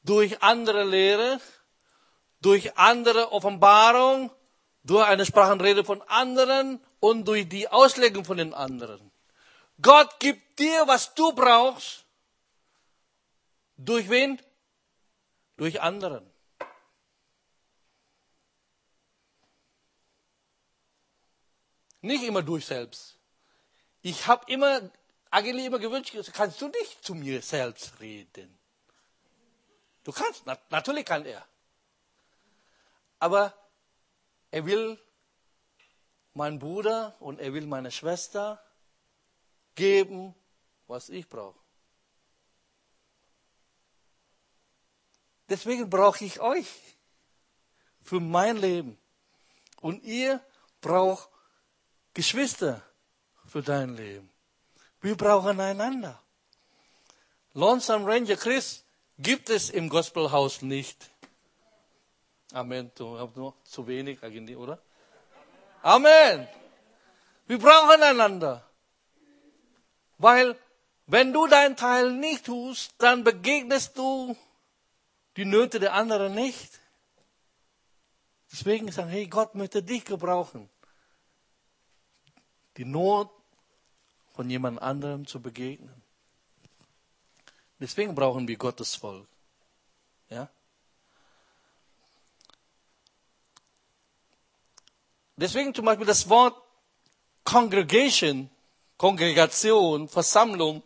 [0.05, 1.41] durch andere Lehre,
[2.41, 4.31] durch andere Offenbarung,
[4.85, 9.11] durch eine Sprachenrede von anderen und durch die Auslegung von den anderen.
[9.81, 12.05] Gott gibt dir, was du brauchst.
[13.77, 14.41] Durch wen?
[15.57, 16.29] Durch anderen.
[22.01, 23.17] Nicht immer durch selbst.
[24.03, 24.91] Ich habe immer,
[25.31, 28.59] eigentlich immer gewünscht, kannst du nicht zu mir selbst reden.
[30.03, 31.47] Du kannst, natürlich kann er.
[33.21, 33.55] Aber
[34.53, 34.99] er will
[36.35, 38.63] meinen Bruder und er will meine Schwester
[39.75, 40.35] geben,
[40.87, 41.59] was ich brauche.
[45.49, 46.69] Deswegen brauche ich euch
[48.03, 48.99] für mein Leben.
[49.81, 50.41] Und ihr
[50.81, 51.29] braucht
[52.15, 52.83] Geschwister
[53.47, 54.31] für dein Leben.
[55.01, 56.23] Wir brauchen einander.
[57.55, 58.85] Lonesome Ranger Chris
[59.19, 61.12] gibt es im Gospelhaus nicht.
[62.53, 62.91] Amen.
[62.95, 64.79] Du hast noch zu wenig eigentlich, oder?
[65.83, 66.47] Amen.
[67.47, 68.67] Wir brauchen einander.
[70.19, 70.57] Weil
[71.07, 74.37] wenn du deinen Teil nicht tust, dann begegnest du
[75.37, 76.81] die Nöte der anderen nicht.
[78.51, 80.69] Deswegen sagen, hey, Gott möchte dich gebrauchen.
[82.77, 83.31] Die Not
[84.35, 86.03] von jemand anderem zu begegnen.
[87.81, 89.29] Deswegen brauchen wir Gottes Volk.
[90.29, 90.49] Ja?
[95.43, 96.57] Deswegen zum Beispiel das Wort
[97.43, 98.49] Congregation
[99.03, 100.81] Kongregation, Versammlung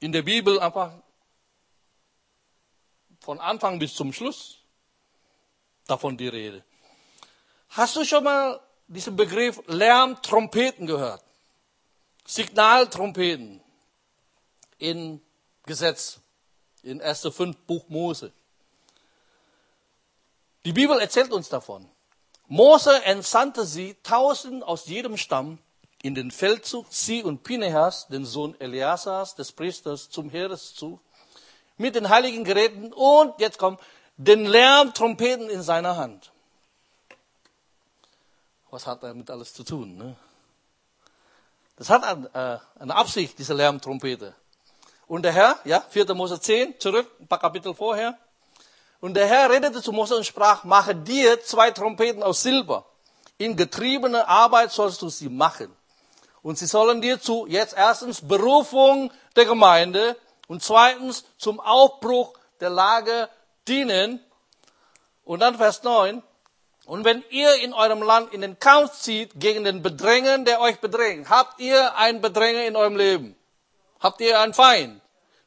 [0.00, 0.90] in der Bibel einfach
[3.20, 4.56] von Anfang bis zum Schluss
[5.86, 6.64] davon die Rede.
[7.68, 11.22] Hast du schon mal diesen Begriff Lärmtrompeten gehört?
[12.24, 13.60] Signaltrompeten
[14.78, 15.20] in
[15.66, 16.20] Gesetz,
[16.82, 17.28] in 1.
[17.30, 18.32] 5 Buch Mose.
[20.64, 21.86] Die Bibel erzählt uns davon.
[22.48, 25.58] Mose entsandte sie, tausend aus jedem Stamm,
[26.02, 31.00] in den Feldzug, sie und Pinehas, den Sohn Eliasas, des Priesters, zum Heereszug,
[31.76, 33.80] mit den heiligen Geräten und, jetzt kommt,
[34.16, 36.32] den Lärmtrompeten in seiner Hand.
[38.70, 39.96] Was hat damit alles zu tun?
[39.96, 40.16] Ne?
[41.76, 42.02] Das hat
[42.34, 44.34] äh, eine Absicht, diese Lärmtrompete.
[45.06, 46.14] Und der Herr, ja, 4.
[46.14, 48.18] Mose 10, zurück, ein paar Kapitel vorher.
[49.00, 52.84] Und der Herr redete zu Mose und sprach, mache dir zwei Trompeten aus Silber.
[53.36, 55.74] In getriebener Arbeit sollst du sie machen.
[56.42, 60.16] Und sie sollen dir zu, jetzt erstens, Berufung der Gemeinde
[60.48, 63.28] und zweitens zum Aufbruch der Lage
[63.68, 64.20] dienen.
[65.24, 66.22] Und dann Vers 9.
[66.86, 70.80] Und wenn ihr in eurem Land in den Kampf zieht gegen den Bedrängen, der euch
[70.80, 73.36] bedrängt, habt ihr einen Bedränger in eurem Leben?
[74.00, 75.00] Habt ihr einen Feind,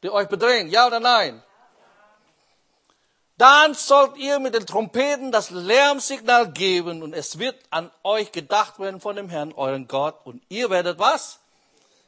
[0.03, 0.71] der euch bedrängt?
[0.71, 1.41] Ja oder nein?
[3.41, 8.77] Dann sollt ihr mit den Trompeten das Lärmsignal geben und es wird an euch gedacht
[8.77, 10.23] werden von dem Herrn, euren Gott.
[10.27, 11.39] Und ihr werdet was?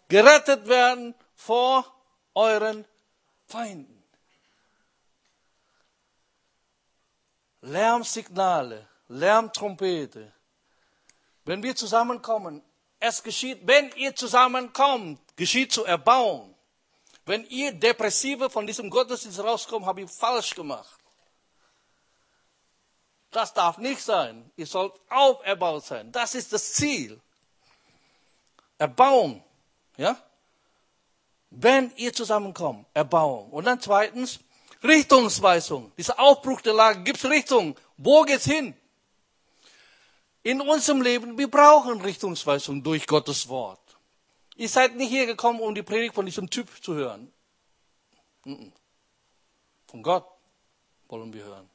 [0.10, 1.92] Gerettet werden vor
[2.36, 2.86] euren
[3.48, 4.04] Feinden.
[7.62, 10.32] Lärmsignale, Lärmtrompete.
[11.46, 12.62] Wenn wir zusammenkommen,
[13.00, 16.56] es geschieht, wenn ihr zusammenkommt, geschieht zur Erbauung.
[17.26, 21.00] Wenn ihr Depressive von diesem Gottesdienst rauskommt, habe ich falsch gemacht.
[23.34, 24.50] Das darf nicht sein.
[24.56, 26.12] Ihr sollt auferbaut sein.
[26.12, 27.20] Das ist das Ziel.
[28.78, 29.44] Erbauung.
[29.98, 30.22] Ja?
[31.50, 33.50] Wenn ihr zusammenkommt, Erbauung.
[33.50, 34.40] Und dann zweitens,
[34.84, 35.92] Richtungsweisung.
[35.98, 37.76] Dieser Aufbruch der Lage gibt Richtung.
[37.98, 38.76] Wo geht's hin?
[40.44, 43.80] In unserem Leben, wir brauchen Richtungsweisung durch Gottes Wort.
[44.56, 47.34] Ihr seid nicht hier gekommen, um die Predigt von diesem Typ zu hören.
[48.44, 50.28] Von Gott
[51.08, 51.73] wollen wir hören.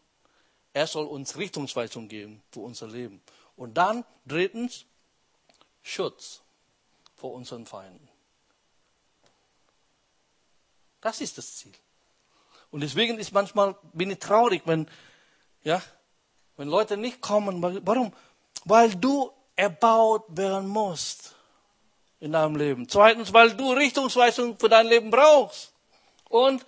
[0.78, 3.20] Er soll uns Richtungsweisung geben für unser Leben.
[3.56, 4.84] Und dann drittens
[5.82, 6.40] Schutz
[7.16, 8.08] vor unseren Feinden.
[11.00, 11.74] Das ist das Ziel.
[12.70, 14.88] Und deswegen ist manchmal bin ich traurig, wenn
[15.64, 15.82] ja,
[16.56, 17.60] wenn Leute nicht kommen.
[17.60, 18.12] Warum?
[18.64, 21.34] Weil du erbaut werden musst
[22.20, 22.88] in deinem Leben.
[22.88, 25.72] Zweitens, weil du Richtungsweisung für dein Leben brauchst.
[26.28, 26.64] Und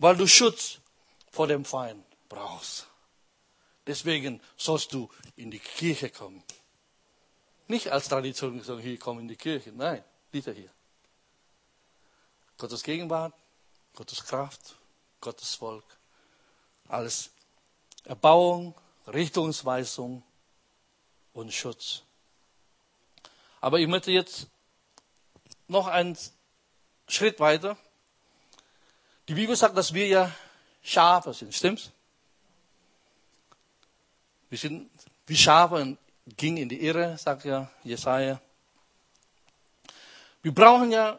[0.00, 0.80] weil du Schutz
[1.30, 2.88] vor dem Feind brauchst.
[3.86, 6.42] Deswegen sollst du in die Kirche kommen.
[7.68, 9.72] Nicht als Tradition sagen, hier komm in die Kirche.
[9.72, 10.70] Nein, dieser hier.
[12.58, 13.34] Gottes Gegenwart,
[13.94, 14.76] Gottes Kraft,
[15.20, 15.84] Gottes Volk.
[16.88, 17.30] Alles
[18.04, 18.74] Erbauung,
[19.06, 20.22] Richtungsweisung
[21.32, 22.02] und Schutz.
[23.60, 24.48] Aber ich möchte jetzt
[25.68, 26.16] noch einen
[27.08, 27.76] Schritt weiter.
[29.28, 30.34] Die Bibel sagt, dass wir ja
[30.82, 31.90] Schafe sind, stimmt's?
[34.52, 34.90] Wir sind
[35.26, 35.98] wie Schafe und
[36.36, 38.38] ging in die Irre, sagt ja Jesaja.
[40.42, 41.18] Wir brauchen ja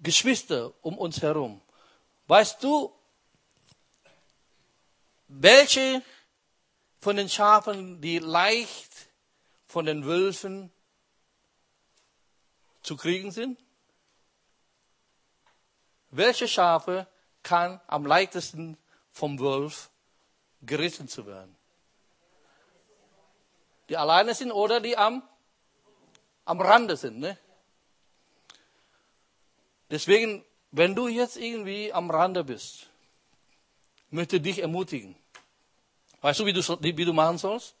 [0.00, 1.60] Geschwister um uns herum.
[2.26, 2.92] Weißt du,
[5.28, 6.02] welche
[7.00, 9.10] von den Schafen, die leicht
[9.68, 10.72] von den Wölfen
[12.82, 13.60] zu kriegen sind?
[16.10, 17.06] Welche Schafe
[17.44, 18.76] kann am leichtesten
[19.12, 19.88] vom Wolf
[20.62, 21.56] gerissen zu werden?
[23.88, 25.22] Die alleine sind oder die am,
[26.44, 27.18] am Rande sind.
[27.18, 27.38] Ne?
[29.90, 32.90] Deswegen, wenn du jetzt irgendwie am Rande bist,
[34.10, 35.16] möchte ich dich ermutigen.
[36.20, 37.74] Weißt du, wie du, wie du machen sollst?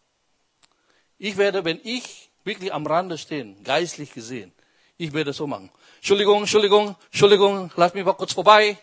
[1.18, 4.52] Ich werde, wenn ich wirklich am Rande stehe, geistlich gesehen,
[4.98, 5.70] ich werde so machen.
[5.96, 8.78] Entschuldigung, Entschuldigung, Entschuldigung, lass mich mal kurz vorbei.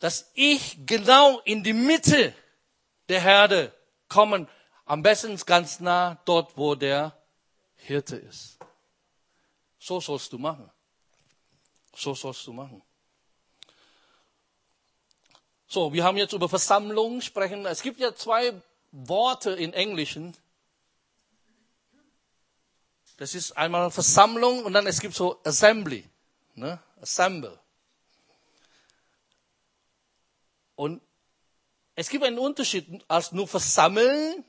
[0.00, 2.34] Dass ich genau in die Mitte
[3.08, 3.72] der Herde
[4.08, 4.48] kommen
[4.86, 7.16] am besten ganz nah dort, wo der
[7.76, 8.56] Hirte ist.
[9.78, 10.70] So sollst du machen.
[11.94, 12.82] So sollst du machen.
[15.68, 17.66] So, wir haben jetzt über Versammlung sprechen.
[17.66, 18.54] Es gibt ja zwei
[18.92, 20.36] Worte in Englischen.
[23.16, 26.08] Das ist einmal Versammlung und dann es gibt so Assembly,
[26.54, 26.80] ne?
[27.00, 27.58] Assemble.
[30.76, 31.00] Und
[31.94, 34.44] es gibt einen Unterschied als nur versammeln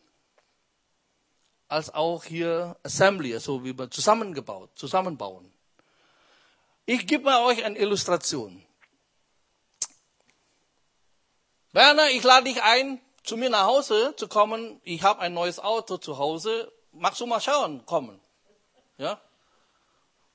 [1.68, 5.52] als auch hier Assembly, also wie wir zusammengebaut, zusammenbauen.
[6.86, 8.64] Ich gebe euch eine Illustration.
[11.74, 14.80] Werner, ich lade dich ein, zu mir nach Hause zu kommen.
[14.84, 16.72] Ich habe ein neues Auto zu Hause.
[16.94, 18.22] Magst du mal schauen, kommen?
[18.98, 19.20] Ja?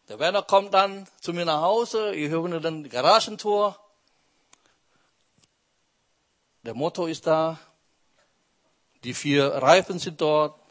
[0.09, 2.15] Der Werner kommt dann zu mir nach Hause.
[2.15, 3.79] Ich höre dann die Garagentor.
[6.65, 7.59] Der Motor ist da.
[9.05, 10.62] Die vier Reifen sind dort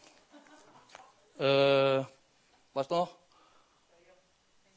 [1.42, 2.06] äh,
[2.74, 3.10] was noch?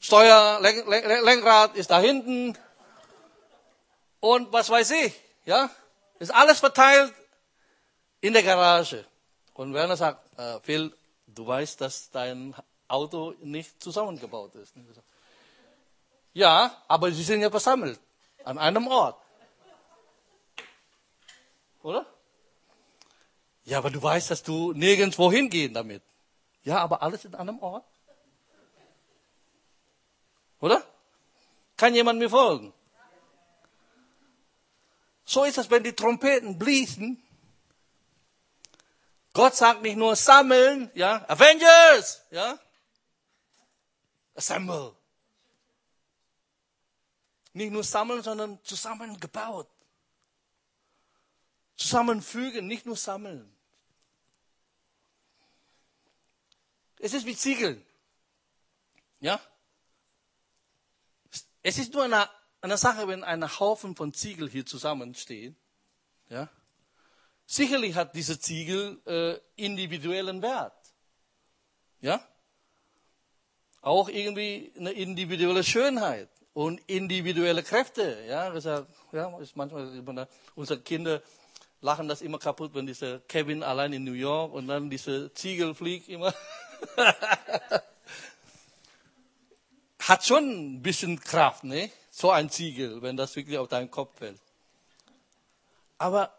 [0.01, 2.57] Steuer, Lenk, Lenk, Lenkrad ist da hinten.
[4.21, 5.71] Und was weiß ich, ja?
[6.19, 7.13] Ist alles verteilt
[8.21, 9.05] in der Garage.
[9.53, 10.95] Und Werner sagt, äh, Phil,
[11.27, 12.55] du weißt, dass dein
[12.89, 14.75] Auto nicht zusammengebaut ist.
[16.33, 18.01] Ja, aber sie sind ja versammelt
[18.45, 19.21] an einem Ort.
[21.83, 22.07] Oder?
[23.65, 26.03] Ja, aber du weißt, dass du nirgendwo hingehen damit.
[26.65, 27.87] Ja, aber alles in einem Ort.
[30.61, 30.83] Oder?
[31.77, 32.73] Kann jemand mir folgen?
[35.27, 37.23] So ist es, wenn die Trompeten bliesen.
[39.33, 42.59] Gott sagt nicht nur sammeln, ja, Avengers, ja,
[44.35, 44.95] assemble.
[47.53, 49.69] Nicht nur sammeln, sondern zusammengebaut.
[51.77, 53.54] Zusammenfügen, nicht nur sammeln.
[57.05, 57.85] Es ist wie Ziegeln.
[59.21, 59.39] Ja?
[61.63, 62.31] Es ist nur eine,
[62.63, 65.55] eine Sache, wenn ein Haufen von Ziegel hier zusammenstehen.
[66.31, 66.49] Ja?
[67.45, 70.73] Sicherlich hat diese Ziegel äh, individuellen Wert.
[72.01, 72.27] Ja?
[73.83, 76.31] Auch irgendwie eine individuelle Schönheit.
[76.55, 78.25] und individuelle Kräfte.
[78.27, 81.21] Ja, das ja, ja, ist manchmal unsere Kinder
[81.85, 85.75] lachen das immer kaputt, wenn dieser Kevin allein in New York und dann diese Ziegel
[85.75, 86.33] fliegt immer.
[90.01, 91.91] Hat schon ein bisschen Kraft, ne?
[92.11, 94.41] So ein Ziegel, wenn das wirklich auf deinen Kopf fällt.
[95.99, 96.33] Aber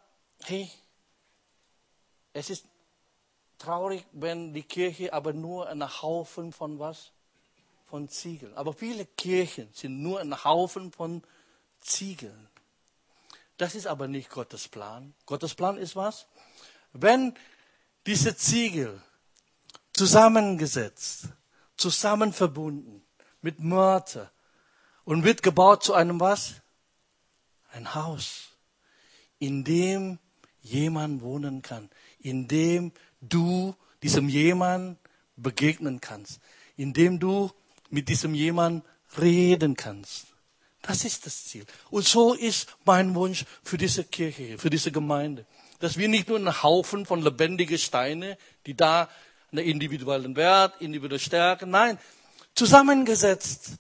[0.44, 0.70] hey,
[2.34, 2.66] es ist
[3.58, 7.12] traurig, wenn die Kirche aber nur ein Haufen von was?
[7.88, 8.54] Von Ziegeln.
[8.56, 11.24] Aber viele Kirchen sind nur ein Haufen von
[11.82, 12.50] Ziegeln.
[13.58, 15.14] Das ist aber nicht Gottes Plan.
[15.26, 16.28] Gottes Plan ist was?
[16.94, 17.38] Wenn
[18.06, 19.02] diese Ziegel
[19.96, 21.30] zusammengesetzt,
[21.78, 23.02] zusammen verbunden
[23.42, 24.32] mit Mörder
[25.06, 26.56] und wird gebaut zu einem was?
[27.72, 28.50] Ein Haus,
[29.40, 30.20] in dem
[30.62, 31.90] jemand wohnen kann,
[32.20, 32.92] in dem
[33.22, 34.98] du diesem jemand
[35.36, 36.40] begegnen kannst,
[36.78, 37.52] in dem du
[37.90, 38.84] mit diesem jemand
[39.18, 40.28] reden kannst.
[40.82, 41.66] Das ist das Ziel.
[41.90, 45.46] Und so ist mein Wunsch für diese Kirche, für diese Gemeinde.
[45.80, 49.10] Dass wir nicht nur einen Haufen von lebendigen Steine, die da
[49.58, 51.98] einen individuellen Wert, individuelle Stärke, nein,
[52.54, 53.74] zusammengesetzt.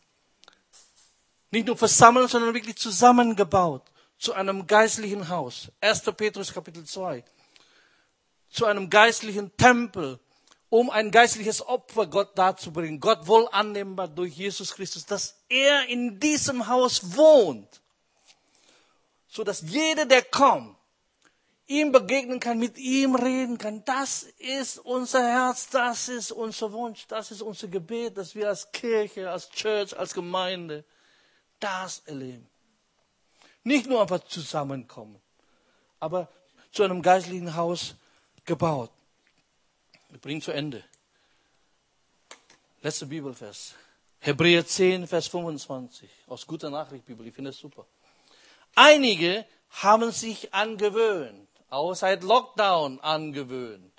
[1.51, 3.84] Nicht nur versammelt, sondern wirklich zusammengebaut
[4.17, 5.71] zu einem geistlichen Haus.
[5.82, 6.01] 1.
[6.17, 7.23] Petrus Kapitel 2.
[8.49, 10.19] Zu einem geistlichen Tempel,
[10.69, 12.99] um ein geistliches Opfer Gott darzubringen.
[12.99, 17.82] Gott wohl annehmbar durch Jesus Christus, dass er in diesem Haus wohnt.
[19.28, 20.74] So dass jeder, der kommt,
[21.68, 23.84] ihm begegnen kann, mit ihm reden kann.
[23.86, 28.72] Das ist unser Herz, das ist unser Wunsch, das ist unser Gebet, dass wir als
[28.72, 30.84] Kirche, als Church, als Gemeinde
[31.59, 32.47] das erleben.
[33.63, 35.20] Nicht nur einfach zusammenkommen,
[35.99, 36.30] aber
[36.72, 37.95] zu einem geistlichen Haus
[38.45, 38.91] gebaut.
[40.09, 40.84] Wir bringen zu Ende.
[42.82, 43.74] Letzter Bibelvers.
[44.20, 46.09] Hebräer 10, Vers 25.
[46.28, 47.26] Aus guter Nachricht Bibel.
[47.28, 47.86] Ich finde das super.
[48.76, 53.91] Einige haben sich angewöhnt, auch seit Lockdown angewöhnt.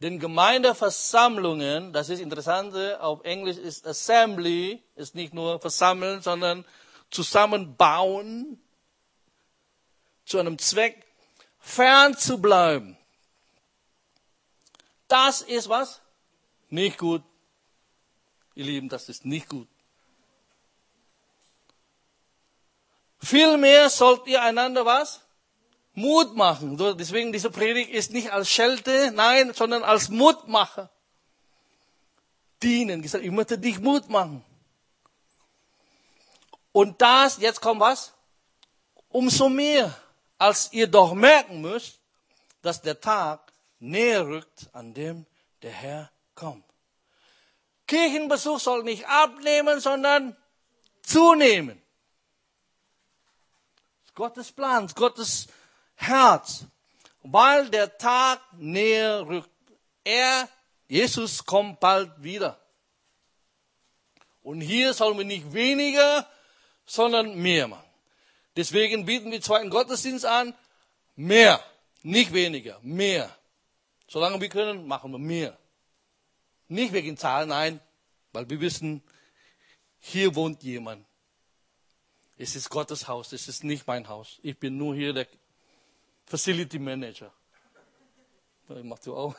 [0.00, 6.64] Den Gemeindeversammlungen, das ist interessant, auf Englisch ist Assembly, ist nicht nur versammeln, sondern
[7.10, 8.62] zusammenbauen,
[10.24, 11.04] zu einem Zweck
[11.58, 12.96] fern zu bleiben.
[15.08, 16.02] Das ist was?
[16.68, 17.22] Nicht gut.
[18.54, 19.68] Ihr Lieben, das ist nicht gut.
[23.18, 25.22] Vielmehr sollt ihr einander was?
[25.98, 26.76] Mut machen.
[26.96, 30.90] Deswegen diese Predigt ist nicht als Schelte, nein, sondern als Mutmacher.
[32.62, 33.02] Dienen.
[33.02, 34.44] Gesagt, ich möchte dich Mut machen.
[36.72, 38.14] Und das, jetzt kommt was?
[39.08, 39.94] Umso mehr,
[40.38, 41.98] als ihr doch merken müsst,
[42.62, 45.26] dass der Tag näher rückt, an dem
[45.62, 46.64] der Herr kommt.
[47.86, 50.36] Kirchenbesuch soll nicht abnehmen, sondern
[51.02, 51.80] zunehmen.
[54.14, 55.46] Gottes Plan, Gottes
[55.98, 56.64] Herz,
[57.22, 59.50] weil der Tag näher rückt.
[60.04, 60.48] Er,
[60.88, 62.58] Jesus, kommt bald wieder.
[64.42, 66.26] Und hier sollen wir nicht weniger,
[66.86, 67.84] sondern mehr machen.
[68.56, 70.54] Deswegen bieten wir zweiten Gottesdienst an,
[71.16, 71.62] mehr,
[72.02, 73.36] nicht weniger, mehr.
[74.06, 75.58] Solange wir können, machen wir mehr.
[76.68, 77.80] Nicht wegen Zahlen, nein,
[78.32, 79.02] weil wir wissen,
[79.98, 81.04] hier wohnt jemand.
[82.36, 84.38] Es ist Gottes Haus, es ist nicht mein Haus.
[84.42, 85.26] Ich bin nur hier der
[86.28, 87.32] Facility Manager.
[88.68, 89.34] Machst du auch?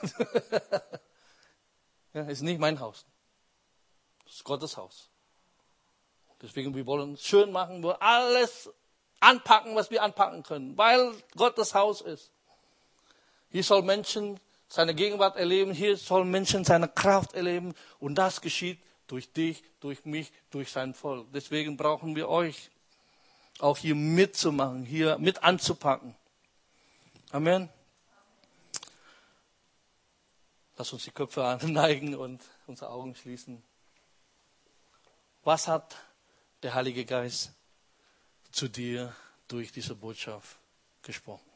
[2.14, 3.06] ja, ist nicht mein Haus.
[4.26, 5.10] Es ist Gottes Haus.
[6.42, 8.72] Deswegen, wir wollen es schön machen, wir alles
[9.20, 12.32] anpacken, was wir anpacken können, weil Gottes Haus ist.
[13.50, 15.74] Hier soll Menschen seine Gegenwart erleben.
[15.74, 17.74] Hier sollen Menschen seine Kraft erleben.
[18.00, 21.28] Und das geschieht durch dich, durch mich, durch sein Volk.
[21.34, 22.72] Deswegen brauchen wir euch
[23.60, 26.16] auch hier mitzumachen, hier mit anzupacken.
[27.32, 27.70] Amen.
[30.78, 33.62] Lass uns die Köpfe anneigen und unsere Augen schließen.
[35.44, 35.96] Was hat
[36.64, 37.52] der Heilige Geist
[38.52, 39.16] zu dir
[39.48, 40.58] durch diese Botschaft
[41.04, 41.50] gesprochen?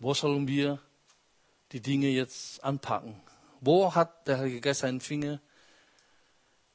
[0.00, 0.82] Wo sollen wir
[1.70, 3.20] die Dinge jetzt anpacken?
[3.60, 5.40] Wo hat der Heilige Geist seinen Finger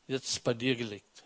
[0.08, 1.25] jetzt bei dir gelegt?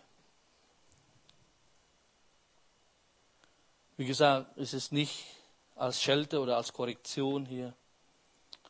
[4.00, 5.26] Wie gesagt, es ist nicht
[5.74, 7.76] als Schelte oder als Korrektion hier,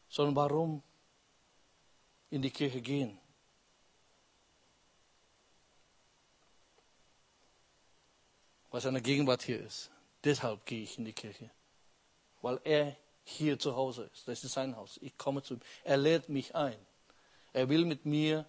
[0.09, 0.83] sondern warum
[2.31, 3.17] in die Kirche gehen?
[8.73, 9.93] Weil seine Gegenwart hier ist.
[10.25, 11.49] Deshalb gehe ich in die Kirche.
[12.43, 14.27] Weil er hier zu Hause ist.
[14.27, 14.99] Das ist sein Haus.
[15.01, 15.61] Ich komme zu ihm.
[15.85, 16.85] Er lädt mich ein.
[17.53, 18.47] Er will mit mir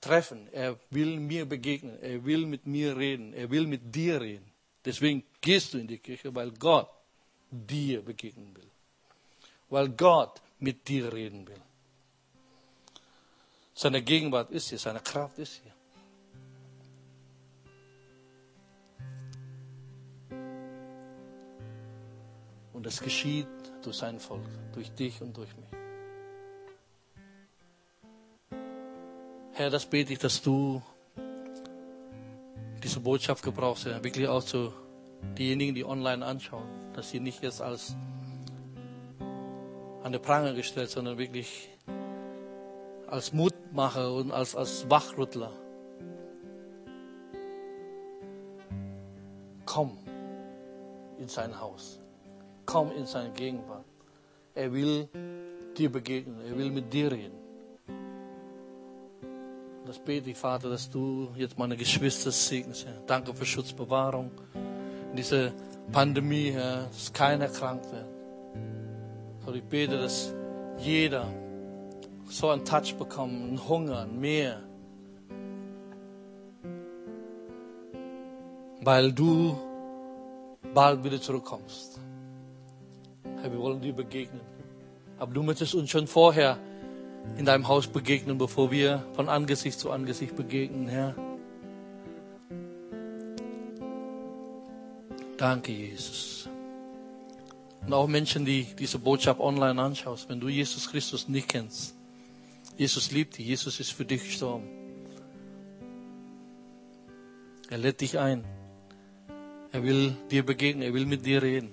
[0.00, 0.52] treffen.
[0.52, 2.02] Er will mir begegnen.
[2.02, 3.32] Er will mit mir reden.
[3.34, 4.51] Er will mit dir reden.
[4.84, 6.88] Deswegen gehst du in die Kirche, weil Gott
[7.50, 8.70] dir begegnen will.
[9.68, 11.60] Weil Gott mit dir reden will.
[13.74, 15.72] Seine Gegenwart ist hier, seine Kraft ist hier.
[22.72, 23.46] Und es geschieht
[23.82, 25.66] durch sein Volk, durch dich und durch mich.
[29.54, 30.82] Herr, das bete ich, dass du
[32.82, 34.72] diese Botschaft gebrauchst, Herr, wirklich auch zu
[35.38, 37.96] diejenigen, die online anschauen, dass sie nicht jetzt als
[40.02, 41.68] an der Prange gestellt, sondern wirklich
[43.06, 45.52] als Mutmacher und als, als Wachrüttler.
[49.64, 49.96] Komm
[51.18, 52.00] in sein Haus.
[52.66, 53.84] Komm in seine Gegenwart.
[54.54, 55.08] Er will
[55.76, 56.40] dir begegnen.
[56.46, 57.41] Er will mit dir reden.
[59.84, 62.86] Das bete ich, Vater, dass du jetzt meine Geschwister segnest.
[62.86, 63.02] Herr.
[63.06, 64.30] Danke für Schutzbewahrung.
[65.10, 65.52] In dieser
[65.90, 68.06] Pandemie, Herr, dass keiner krank wird.
[69.44, 70.32] Und ich bete, dass
[70.78, 71.26] jeder
[72.28, 74.60] so einen Touch bekommt, einen Hunger, ein Mehr.
[78.80, 79.58] Weil du
[80.72, 81.98] bald wieder zurückkommst.
[83.40, 84.40] Herr, wir wollen dir begegnen.
[85.18, 86.56] Aber du möchtest uns schon vorher
[87.36, 91.14] in deinem Haus begegnen, bevor wir von Angesicht zu Angesicht begegnen, Herr.
[95.36, 96.48] Danke, Jesus.
[97.84, 101.96] Und auch Menschen, die diese Botschaft online anschauen, wenn du Jesus Christus nicht kennst.
[102.76, 104.68] Jesus liebt dich, Jesus ist für dich gestorben.
[107.70, 108.44] Er lädt dich ein.
[109.72, 111.72] Er will dir begegnen, er will mit dir reden.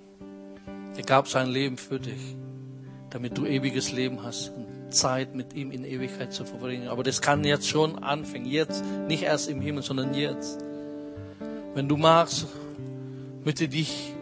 [0.95, 2.35] Er gab sein Leben für dich,
[3.09, 4.51] damit du ewiges Leben hast
[4.89, 6.87] Zeit mit ihm in Ewigkeit zu verbringen.
[6.87, 8.45] Aber das kann jetzt schon anfangen.
[8.45, 10.59] Jetzt, nicht erst im Himmel, sondern jetzt.
[11.73, 12.47] Wenn du magst,
[13.43, 14.13] möchte dich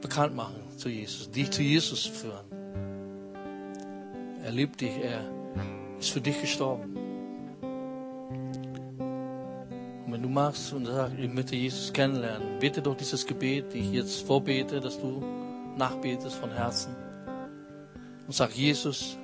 [0.00, 2.44] bekannt machen zu Jesus, dich zu Jesus führen.
[4.44, 5.20] Er liebt dich, er
[5.98, 6.96] ist für dich gestorben.
[10.06, 13.78] Und wenn du magst und sagst, ich möchte Jesus kennenlernen, bete doch dieses Gebet, die
[13.78, 15.22] ich jetzt vorbete, dass du
[15.76, 17.07] nachbetest von Herzen
[18.28, 19.16] und sag, Jesus,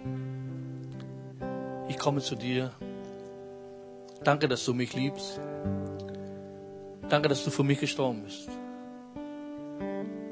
[1.88, 2.72] ich komme zu dir.
[4.22, 5.38] Danke, dass du mich liebst.
[7.10, 8.48] Danke, dass du für mich gestorben bist.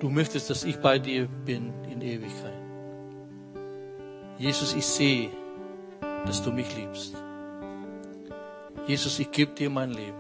[0.00, 2.62] Du möchtest, dass ich bei dir bin in Ewigkeit.
[4.38, 5.28] Jesus, ich sehe,
[6.24, 7.14] dass du mich liebst.
[8.86, 10.16] Jesus, ich gebe dir mein Leben.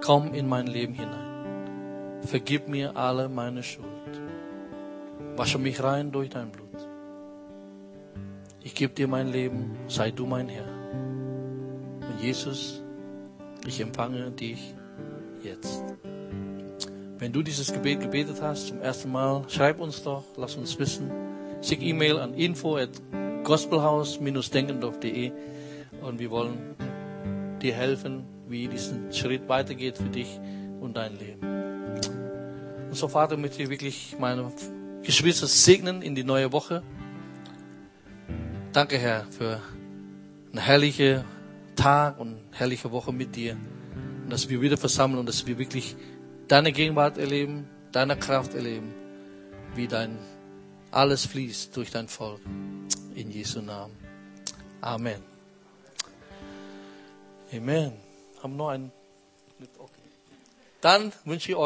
[0.00, 2.22] Komm in mein Leben hinein.
[2.22, 3.84] Vergib mir alle meine Schuld.
[5.34, 6.65] Wasche mich rein durch dein Blut.
[8.66, 10.66] Ich gebe dir mein Leben, sei du mein Herr.
[12.00, 12.82] Und Jesus,
[13.64, 14.74] ich empfange dich
[15.40, 15.84] jetzt.
[17.16, 21.12] Wenn du dieses Gebet gebetet hast zum ersten Mal, schreib uns doch, lass uns wissen.
[21.62, 22.90] Schick E-Mail an info at
[23.44, 25.30] gospelhaus-denkendorf.de
[26.02, 26.74] und wir wollen
[27.62, 30.40] dir helfen, wie diesen Schritt weitergeht für dich
[30.80, 31.46] und dein Leben.
[32.88, 34.50] Und so, Vater, möchte ich wirklich meine
[35.04, 36.82] Geschwister segnen in die neue Woche.
[38.76, 39.62] Danke, Herr, für
[40.52, 41.24] einen herrlichen
[41.76, 43.56] Tag und eine herrliche Woche mit dir.
[44.22, 45.96] Und dass wir wieder versammeln und dass wir wirklich
[46.46, 48.92] deine Gegenwart erleben, deine Kraft erleben,
[49.74, 50.18] wie dein
[50.90, 52.42] alles fließt durch dein Volk.
[53.14, 53.96] In Jesu Namen.
[54.82, 55.22] Amen.
[57.54, 57.92] Amen.
[58.42, 58.92] Haben noch einen.
[60.82, 61.64] Dann wünsche ich euch